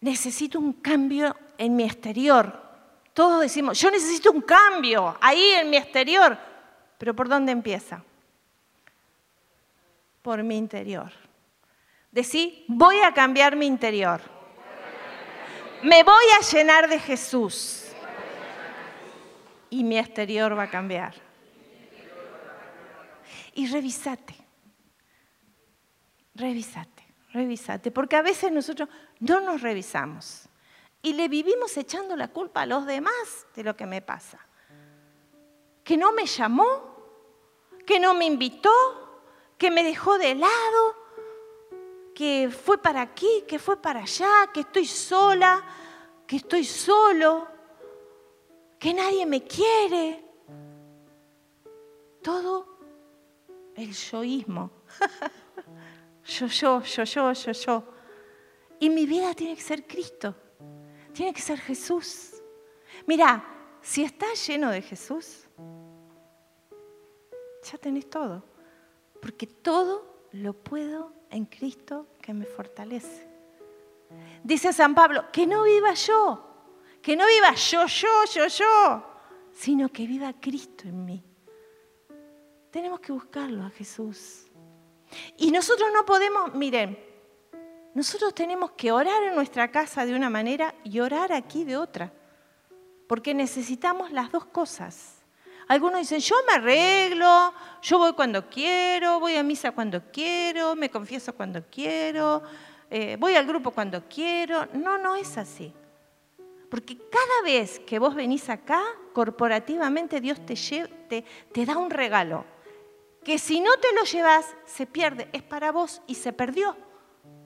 necesito 0.00 0.58
un 0.58 0.74
cambio 0.74 1.36
en 1.58 1.76
mi 1.76 1.84
exterior. 1.84 2.62
Todos 3.12 3.40
decimos, 3.40 3.80
yo 3.80 3.90
necesito 3.90 4.30
un 4.30 4.42
cambio 4.42 5.16
ahí 5.20 5.52
en 5.52 5.70
mi 5.70 5.76
exterior. 5.76 6.36
Pero 6.98 7.14
¿por 7.14 7.28
dónde 7.28 7.52
empieza? 7.52 8.02
Por 10.22 10.42
mi 10.42 10.56
interior. 10.56 11.12
Decí, 12.10 12.64
voy 12.68 13.00
a 13.00 13.12
cambiar 13.12 13.56
mi 13.56 13.66
interior. 13.66 14.20
Me 15.82 16.02
voy 16.02 16.24
a 16.38 16.42
llenar 16.42 16.88
de 16.88 16.98
Jesús 16.98 17.84
y 19.70 19.84
mi 19.84 19.98
exterior 19.98 20.56
va 20.56 20.64
a 20.64 20.70
cambiar. 20.70 21.14
Y 23.54 23.66
revisate, 23.68 24.34
revisate, 26.34 27.04
revisate, 27.32 27.90
porque 27.90 28.16
a 28.16 28.22
veces 28.22 28.52
nosotros 28.52 28.88
no 29.20 29.40
nos 29.40 29.62
revisamos 29.62 30.48
y 31.02 31.12
le 31.12 31.28
vivimos 31.28 31.76
echando 31.76 32.16
la 32.16 32.28
culpa 32.28 32.62
a 32.62 32.66
los 32.66 32.84
demás 32.84 33.46
de 33.54 33.64
lo 33.64 33.76
que 33.76 33.86
me 33.86 34.02
pasa. 34.02 34.38
Que 35.84 35.96
no 35.96 36.12
me 36.12 36.26
llamó, 36.26 36.96
que 37.86 38.00
no 38.00 38.12
me 38.14 38.24
invitó, 38.24 38.72
que 39.56 39.70
me 39.70 39.84
dejó 39.84 40.18
de 40.18 40.34
lado, 40.34 41.05
que 42.16 42.48
fue 42.50 42.78
para 42.78 43.02
aquí, 43.02 43.44
que 43.46 43.58
fue 43.58 43.76
para 43.76 44.00
allá, 44.00 44.50
que 44.52 44.60
estoy 44.60 44.86
sola, 44.86 45.62
que 46.26 46.36
estoy 46.36 46.64
solo 46.64 47.46
que 48.78 48.94
nadie 48.94 49.26
me 49.26 49.42
quiere. 49.42 50.24
Todo 52.22 52.78
el 53.74 53.92
yoísmo. 53.92 54.70
yo, 56.24 56.46
yo, 56.46 56.82
yo, 56.82 57.04
yo, 57.04 57.32
yo, 57.32 57.52
yo. 57.52 57.84
Y 58.78 58.90
mi 58.90 59.06
vida 59.06 59.34
tiene 59.34 59.54
que 59.54 59.62
ser 59.62 59.86
Cristo. 59.86 60.34
Tiene 61.12 61.32
que 61.32 61.40
ser 61.40 61.58
Jesús. 61.58 62.42
Mira, 63.06 63.44
si 63.82 64.04
estás 64.04 64.46
lleno 64.46 64.70
de 64.70 64.82
Jesús, 64.82 65.48
ya 67.62 67.78
tenés 67.78 68.08
todo. 68.08 68.42
Porque 69.20 69.46
todo 69.46 70.28
lo 70.32 70.52
puedo 70.52 71.15
en 71.30 71.46
Cristo 71.46 72.06
que 72.20 72.32
me 72.32 72.44
fortalece. 72.44 73.26
Dice 74.42 74.72
San 74.72 74.94
Pablo, 74.94 75.24
que 75.32 75.46
no 75.46 75.64
viva 75.64 75.94
yo, 75.94 76.44
que 77.02 77.16
no 77.16 77.26
viva 77.26 77.54
yo, 77.54 77.86
yo, 77.86 78.24
yo, 78.32 78.46
yo, 78.46 79.06
sino 79.52 79.88
que 79.88 80.06
viva 80.06 80.32
Cristo 80.40 80.84
en 80.84 81.04
mí. 81.04 81.24
Tenemos 82.70 83.00
que 83.00 83.12
buscarlo 83.12 83.64
a 83.64 83.70
Jesús. 83.70 84.46
Y 85.36 85.50
nosotros 85.50 85.88
no 85.94 86.04
podemos, 86.04 86.54
miren, 86.54 86.98
nosotros 87.94 88.34
tenemos 88.34 88.72
que 88.72 88.92
orar 88.92 89.22
en 89.22 89.34
nuestra 89.34 89.70
casa 89.70 90.04
de 90.04 90.14
una 90.14 90.28
manera 90.28 90.74
y 90.84 91.00
orar 91.00 91.32
aquí 91.32 91.64
de 91.64 91.76
otra, 91.76 92.12
porque 93.08 93.32
necesitamos 93.32 94.12
las 94.12 94.30
dos 94.30 94.44
cosas. 94.44 95.15
Algunos 95.68 96.00
dicen, 96.00 96.20
yo 96.20 96.36
me 96.46 96.54
arreglo, 96.54 97.52
yo 97.82 97.98
voy 97.98 98.12
cuando 98.12 98.48
quiero, 98.48 99.18
voy 99.18 99.36
a 99.36 99.42
misa 99.42 99.72
cuando 99.72 100.00
quiero, 100.12 100.76
me 100.76 100.90
confieso 100.90 101.34
cuando 101.34 101.64
quiero, 101.70 102.42
eh, 102.88 103.16
voy 103.18 103.34
al 103.34 103.46
grupo 103.46 103.72
cuando 103.72 104.04
quiero. 104.08 104.66
No, 104.74 104.96
no 104.96 105.16
es 105.16 105.36
así. 105.36 105.72
Porque 106.70 106.96
cada 106.96 107.42
vez 107.44 107.80
que 107.80 107.98
vos 107.98 108.14
venís 108.14 108.48
acá, 108.48 108.82
corporativamente 109.12 110.20
Dios 110.20 110.38
te, 110.44 111.24
te, 111.52 111.66
da 111.66 111.76
un 111.76 111.90
regalo. 111.90 112.44
Que 113.24 113.38
si 113.38 113.60
no 113.60 113.72
te 113.78 113.92
lo 113.92 114.04
llevas, 114.04 114.54
se 114.64 114.86
pierde. 114.86 115.28
Es 115.32 115.42
para 115.42 115.72
vos 115.72 116.02
y 116.06 116.14
se 116.14 116.32
perdió. 116.32 116.76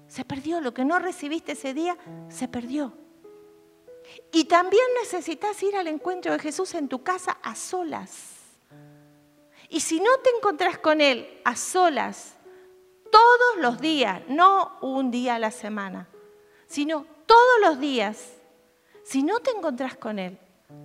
Se 0.09 0.25
perdió. 0.25 0.61
Lo 0.61 0.75
que 0.75 0.85
no 0.85 0.99
recibiste 0.99 1.53
ese 1.53 1.75
día, 1.75 1.97
se 2.29 2.49
perdió. 2.49 2.93
Y 4.33 4.45
también 4.45 4.85
necesitas 5.01 5.63
ir 5.63 5.77
al 5.77 5.87
encuentro 5.87 6.33
de 6.33 6.39
Jesús 6.39 6.75
en 6.75 6.89
tu 6.89 7.03
casa 7.03 7.39
a 7.43 7.55
solas. 7.55 8.37
Y 9.69 9.81
si 9.81 10.01
no 10.01 10.11
te 10.23 10.31
encontrás 10.31 10.79
con 10.79 11.01
Él 11.01 11.41
a 11.45 11.55
solas, 11.57 12.35
todos 13.11 13.57
los 13.59 13.81
días, 13.81 14.23
no 14.29 14.79
un 14.81 15.11
día 15.11 15.37
a 15.37 15.39
la 15.39 15.51
semana, 15.51 16.09
sino 16.67 17.07
todos 17.27 17.61
los 17.61 17.81
días, 17.81 18.33
si 19.05 19.23
no 19.23 19.41
te 19.41 19.51
encontrás 19.51 19.97
con 19.97 20.19
Él, 20.19 20.39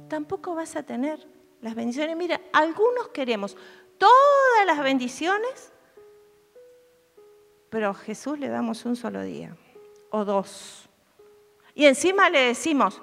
tampoco 0.08 0.56
vas 0.56 0.76
a 0.76 0.84
tener 0.84 1.26
las 1.62 1.76
bendiciones. 1.76 2.16
Mira, 2.16 2.42
algunos 2.54 3.10
queremos 3.10 3.58
todas 3.98 4.66
las 4.66 4.80
bendiciones, 4.84 5.72
pero 7.70 7.90
a 7.90 7.94
Jesús 7.94 8.40
le 8.40 8.48
damos 8.48 8.86
un 8.86 8.96
solo 8.96 9.22
día 9.22 9.56
o 10.12 10.26
dos. 10.26 10.88
Y 11.74 11.86
encima 11.86 12.30
le 12.30 12.40
decimos, 12.40 13.02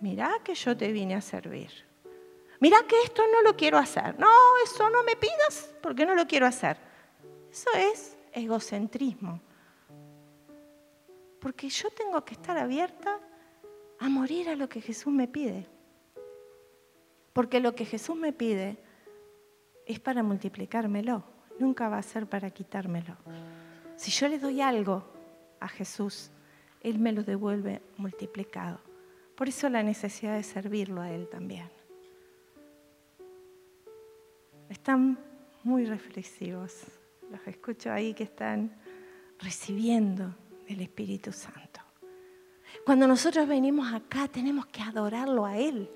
mira 0.00 0.30
que 0.44 0.54
yo 0.54 0.76
te 0.76 0.92
vine 0.92 1.14
a 1.14 1.20
servir. 1.20 1.70
Mira 2.60 2.78
que 2.86 3.00
esto 3.02 3.22
no 3.32 3.42
lo 3.42 3.56
quiero 3.56 3.78
hacer. 3.78 4.18
No, 4.18 4.28
eso 4.64 4.90
no 4.90 5.02
me 5.02 5.16
pidas 5.16 5.74
porque 5.82 6.04
no 6.04 6.14
lo 6.14 6.26
quiero 6.26 6.46
hacer. 6.46 6.76
Eso 7.50 7.70
es 7.74 8.16
egocentrismo. 8.32 9.40
Porque 11.40 11.70
yo 11.70 11.88
tengo 11.90 12.22
que 12.24 12.34
estar 12.34 12.58
abierta 12.58 13.18
a 13.98 14.08
morir 14.08 14.50
a 14.50 14.56
lo 14.56 14.68
que 14.68 14.82
Jesús 14.82 15.12
me 15.12 15.26
pide. 15.26 15.66
Porque 17.32 17.60
lo 17.60 17.74
que 17.74 17.86
Jesús 17.86 18.16
me 18.16 18.32
pide 18.32 18.76
es 19.86 19.98
para 19.98 20.22
multiplicármelo, 20.22 21.24
nunca 21.58 21.88
va 21.88 21.98
a 21.98 22.02
ser 22.02 22.26
para 22.26 22.50
quitármelo. 22.50 23.16
Si 23.96 24.10
yo 24.10 24.28
le 24.28 24.38
doy 24.38 24.60
algo 24.60 25.04
a 25.60 25.68
Jesús, 25.68 26.30
Él 26.82 26.98
me 26.98 27.12
lo 27.12 27.22
devuelve 27.22 27.80
multiplicado. 27.96 28.89
Por 29.40 29.48
eso 29.48 29.70
la 29.70 29.82
necesidad 29.82 30.36
de 30.36 30.42
servirlo 30.42 31.00
a 31.00 31.10
Él 31.10 31.26
también. 31.26 31.70
Están 34.68 35.18
muy 35.62 35.86
reflexivos. 35.86 36.82
Los 37.30 37.40
escucho 37.46 37.90
ahí 37.90 38.12
que 38.12 38.24
están 38.24 38.70
recibiendo 39.38 40.36
del 40.68 40.82
Espíritu 40.82 41.32
Santo. 41.32 41.80
Cuando 42.84 43.08
nosotros 43.08 43.48
venimos 43.48 43.90
acá 43.94 44.28
tenemos 44.28 44.66
que 44.66 44.82
adorarlo 44.82 45.46
a 45.46 45.56
Él, 45.56 45.90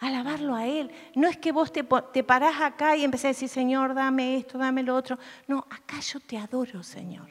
alabarlo 0.00 0.54
a 0.54 0.66
Él. 0.66 0.90
No 1.14 1.26
es 1.26 1.38
que 1.38 1.52
vos 1.52 1.72
te, 1.72 1.84
parás 1.84 2.60
acá 2.60 2.98
y 2.98 3.04
empecés 3.04 3.24
a 3.24 3.28
decir, 3.28 3.48
Señor, 3.48 3.94
dame 3.94 4.36
esto, 4.36 4.58
dame 4.58 4.82
lo 4.82 4.94
otro. 4.94 5.18
No, 5.48 5.60
acá 5.70 6.00
yo 6.00 6.20
te 6.20 6.36
adoro, 6.36 6.82
Señor. 6.82 7.30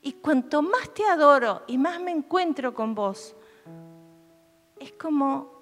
Y 0.00 0.14
cuanto 0.14 0.62
más 0.62 0.94
te 0.94 1.04
adoro 1.04 1.64
y 1.66 1.76
más 1.76 2.00
me 2.00 2.12
encuentro 2.12 2.72
con 2.72 2.94
vos, 2.94 3.36
es 4.80 4.92
como 4.92 5.52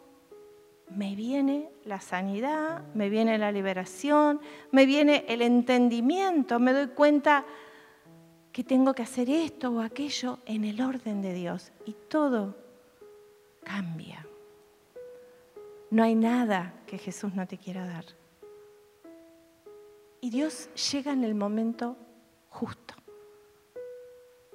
me 0.91 1.15
viene 1.15 1.71
la 1.85 2.01
sanidad, 2.01 2.83
me 2.95 3.09
viene 3.09 3.39
la 3.39 3.53
liberación, 3.53 4.41
me 4.71 4.87
viene 4.87 5.25
el 5.29 5.43
entendimiento, 5.43 6.59
me 6.59 6.73
doy 6.73 6.89
cuenta 6.89 7.45
que 8.53 8.63
tengo 8.63 8.93
que 8.93 9.03
hacer 9.03 9.31
esto 9.31 9.71
o 9.71 9.81
aquello 9.81 10.39
en 10.45 10.65
el 10.65 10.81
orden 10.83 11.23
de 11.23 11.33
Dios. 11.33 11.73
Y 11.87 11.95
todo 12.09 12.55
cambia. 13.65 14.27
No 15.91 16.03
hay 16.03 16.15
nada 16.15 16.75
que 16.87 16.99
Jesús 16.99 17.35
no 17.35 17.47
te 17.47 17.57
quiera 17.57 17.87
dar. 17.87 18.05
Y 20.21 20.31
Dios 20.31 20.69
llega 20.93 21.13
en 21.13 21.25
el 21.25 21.35
momento 21.35 21.97
justo. 22.49 22.82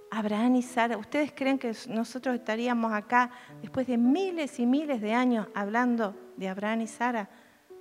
Abraham 0.10 0.56
y 0.56 0.62
Sara, 0.62 0.98
¿ustedes 0.98 1.32
creen 1.34 1.60
que 1.60 1.74
nosotros 1.90 2.36
estaríamos 2.36 2.94
acá 2.94 3.30
después 3.62 3.88
de 3.88 3.98
miles 3.98 4.60
y 4.60 4.66
miles 4.66 5.02
de 5.02 5.14
años 5.14 5.48
hablando 5.54 6.16
de 6.38 6.48
Abraham 6.48 6.82
y 6.82 6.88
Sara 6.88 7.30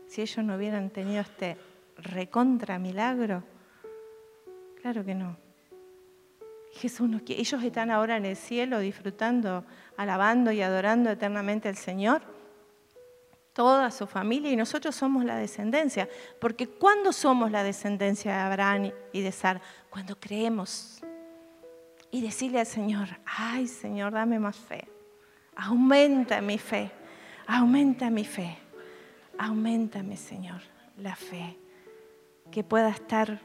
si 0.07 0.23
ellos 0.23 0.45
no 0.45 0.57
hubieran 0.57 0.91
tenido 0.91 1.21
este 1.21 1.57
recontra 1.97 2.79
milagro? 2.79 3.45
Claro 4.81 5.05
que 5.05 5.15
no. 5.15 5.37
Jesús 6.73 7.09
nos 7.09 7.23
quiere. 7.23 7.41
Ellos 7.41 7.63
están 7.63 7.91
ahora 7.91 8.17
en 8.17 8.27
el 8.27 8.37
cielo 8.37 8.81
disfrutando, 8.81 9.65
alabando 9.97 10.53
y 10.53 10.63
adorando 10.63 11.11
eternamente 11.11 11.69
al 11.69 11.77
Señor. 11.77 12.23
Toda 13.53 13.91
su 13.91 14.07
familia 14.07 14.51
y 14.51 14.57
nosotros 14.57 14.95
somos 14.95 15.25
la 15.25 15.37
descendencia. 15.37 16.09
Porque 16.41 16.69
¿cuándo 16.69 17.13
somos 17.13 17.51
la 17.51 17.63
descendencia 17.63 18.33
de 18.33 18.39
Abraham 18.39 18.93
y 19.13 19.23
de 19.23 19.33
Sara? 19.33 19.63
Cuando 19.89 20.21
creemos. 20.21 21.01
Y 22.11 22.21
decirle 22.21 22.61
al 22.61 22.67
Señor, 22.67 23.09
ay 23.25 23.67
Señor, 23.69 24.13
dame 24.13 24.39
más 24.39 24.57
fe. 24.57 24.89
Aumenta 25.57 26.41
mi 26.41 26.59
fe. 26.59 26.91
Aumenta 27.47 28.11
mi 28.11 28.25
fe. 28.25 28.59
Aumentame, 29.39 30.17
Señor, 30.17 30.61
la 30.99 31.15
fe. 31.15 31.57
Que 32.51 32.65
pueda 32.65 32.91
estar 32.91 33.41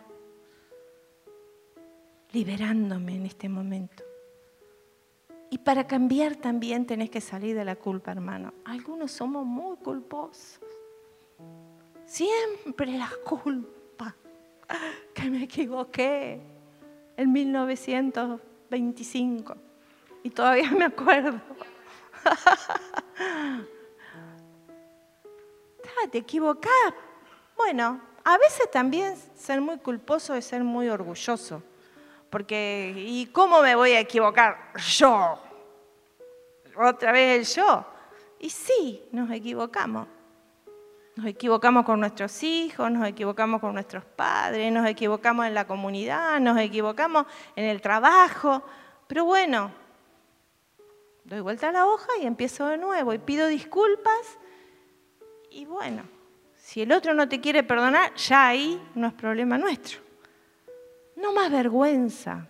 liberándome 2.32 3.16
en 3.16 3.26
este 3.26 3.50
momento. 3.50 4.04
Y 5.50 5.58
para 5.58 5.86
cambiar 5.86 6.36
también 6.36 6.86
tenés 6.86 7.10
que 7.10 7.20
salir 7.20 7.56
de 7.56 7.66
la 7.66 7.76
culpa, 7.76 8.12
hermano. 8.12 8.54
Algunos 8.66 9.12
somos 9.12 9.46
muy 9.46 9.76
culposos. 9.78 10.60
Siempre 12.06 12.98
la 12.98 13.12
culpa. 13.26 14.16
Que 15.14 15.30
me 15.30 15.44
equivoqué 15.44 16.40
en 17.18 17.34
1925. 18.72 19.56
Y 20.24 20.30
todavía 20.30 20.72
me 20.72 20.86
acuerdo. 20.86 21.42
Te 26.12 26.18
equivocás. 26.18 26.94
Bueno, 27.56 28.02
a 28.24 28.38
veces 28.38 28.70
también 28.72 29.16
ser 29.36 29.62
muy 29.62 29.78
culposo 29.78 30.34
es 30.36 30.46
ser 30.46 30.64
muy 30.64 30.90
orgulloso. 30.90 31.62
Porque, 32.30 32.94
¿y 32.96 33.28
cómo 33.28 33.62
me 33.62 33.76
voy 33.76 33.92
a 33.92 34.00
equivocar? 34.00 34.74
Yo. 34.98 35.38
Otra 36.76 37.12
vez 37.12 37.40
el 37.40 37.46
yo. 37.56 37.86
Y 38.40 38.50
sí, 38.50 39.04
nos 39.12 39.30
equivocamos. 39.32 40.08
Nos 41.16 41.26
equivocamos 41.26 41.86
con 41.86 42.00
nuestros 42.00 42.42
hijos, 42.44 42.90
nos 42.90 43.08
equivocamos 43.08 43.60
con 43.60 43.74
nuestros 43.74 44.06
padres, 44.06 44.72
nos 44.72 44.88
equivocamos 44.88 45.46
en 45.46 45.54
la 45.54 45.68
comunidad, 45.68 46.40
nos 46.40 46.58
equivocamos 46.58 47.26
en 47.56 47.66
el 47.66 47.82
trabajo. 47.82 48.64
Pero 49.08 49.26
bueno, 49.26 49.72
doy 51.26 51.42
vuelta 51.42 51.70
a 51.70 51.72
la 51.74 51.86
hoja 51.86 52.08
y 52.22 52.26
empiezo 52.26 52.68
de 52.68 52.78
nuevo 52.78 53.14
y 53.14 53.18
pido 53.18 53.48
disculpas. 53.48 54.40
Y 55.50 55.66
bueno, 55.66 56.04
si 56.56 56.82
el 56.82 56.94
otro 56.94 57.14
no 57.14 57.28
te 57.28 57.42
quiere 57.42 57.64
perdonar, 57.64 58.14
ya 58.16 58.48
ahí 58.48 58.82
no 58.96 59.08
es 59.08 59.14
problema 59.14 59.58
nuestro. 59.58 60.00
No 61.18 61.34
más 61.34 61.52
vergüenza. 61.52 62.48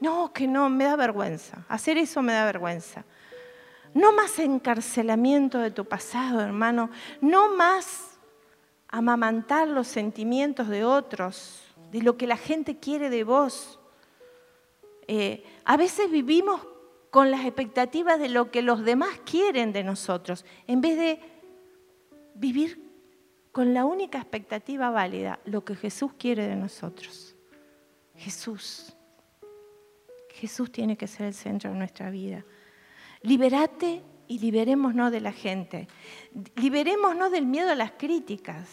No, 0.00 0.32
que 0.32 0.46
no, 0.46 0.70
me 0.70 0.84
da 0.84 0.96
vergüenza. 0.96 1.64
Hacer 1.68 1.98
eso 1.98 2.22
me 2.22 2.32
da 2.32 2.46
vergüenza. 2.46 3.04
No 3.96 4.12
más 4.12 4.38
encarcelamiento 4.38 5.58
de 5.58 5.70
tu 5.70 5.86
pasado, 5.86 6.42
hermano. 6.42 6.90
No 7.22 7.56
más 7.56 8.18
amamantar 8.88 9.68
los 9.68 9.88
sentimientos 9.88 10.68
de 10.68 10.84
otros, 10.84 11.62
de 11.90 12.02
lo 12.02 12.18
que 12.18 12.26
la 12.26 12.36
gente 12.36 12.76
quiere 12.78 13.08
de 13.08 13.24
vos. 13.24 13.80
Eh, 15.08 15.42
a 15.64 15.78
veces 15.78 16.10
vivimos 16.10 16.60
con 17.10 17.30
las 17.30 17.46
expectativas 17.46 18.20
de 18.20 18.28
lo 18.28 18.50
que 18.50 18.60
los 18.60 18.84
demás 18.84 19.18
quieren 19.24 19.72
de 19.72 19.82
nosotros, 19.82 20.44
en 20.66 20.82
vez 20.82 20.98
de 20.98 21.18
vivir 22.34 22.78
con 23.50 23.72
la 23.72 23.86
única 23.86 24.18
expectativa 24.18 24.90
válida, 24.90 25.40
lo 25.46 25.64
que 25.64 25.74
Jesús 25.74 26.12
quiere 26.18 26.46
de 26.46 26.56
nosotros. 26.56 27.34
Jesús. 28.14 28.94
Jesús 30.34 30.70
tiene 30.70 30.98
que 30.98 31.06
ser 31.06 31.28
el 31.28 31.34
centro 31.34 31.70
de 31.70 31.78
nuestra 31.78 32.10
vida. 32.10 32.44
Liberate 33.22 34.02
y 34.28 34.38
liberémonos 34.38 35.10
de 35.10 35.20
la 35.20 35.32
gente. 35.32 35.88
Liberémonos 36.56 37.30
del 37.30 37.46
miedo 37.46 37.70
a 37.70 37.74
las 37.74 37.92
críticas, 37.92 38.68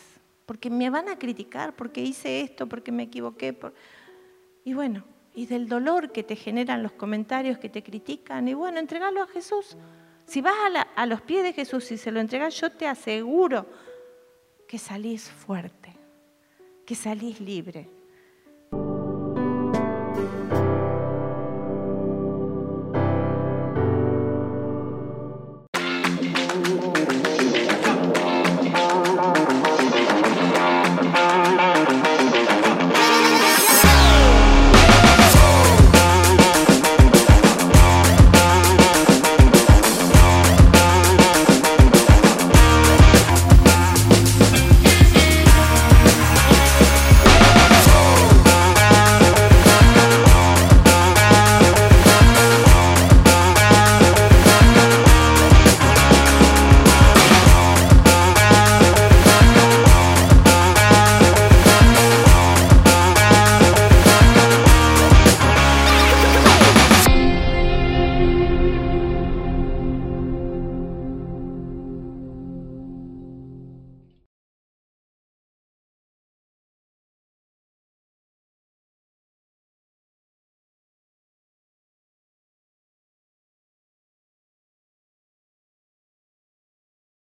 porque 0.46 0.70
me 0.70 0.90
van 0.90 1.10
a 1.10 1.18
criticar, 1.18 1.76
porque 1.76 2.02
hice 2.02 2.42
esto, 2.42 2.68
porque 2.68 2.92
me 2.92 3.04
equivoqué. 3.04 3.58
Y 4.66 4.74
bueno, 4.74 5.04
y 5.34 5.46
del 5.46 5.68
dolor 5.68 6.12
que 6.12 6.24
te 6.24 6.36
generan 6.36 6.84
los 6.84 6.92
comentarios 6.92 7.58
que 7.58 7.70
te 7.70 7.84
critican. 7.84 8.48
Y 8.48 8.54
bueno, 8.54 8.80
entregalo 8.80 9.24
a 9.24 9.28
Jesús. 9.28 9.78
Si 10.26 10.42
vas 10.42 10.54
a, 10.74 10.82
a 10.82 11.06
los 11.06 11.22
pies 11.22 11.44
de 11.44 11.54
Jesús 11.54 11.92
y 11.92 11.98
se 11.98 12.12
lo 12.12 12.20
entregas, 12.20 12.60
yo 12.60 12.70
te 12.70 12.88
aseguro 12.88 13.66
que 14.68 14.78
salís 14.78 15.30
fuerte, 15.30 15.94
que 16.86 16.96
salís 16.96 17.40
libre 17.40 17.90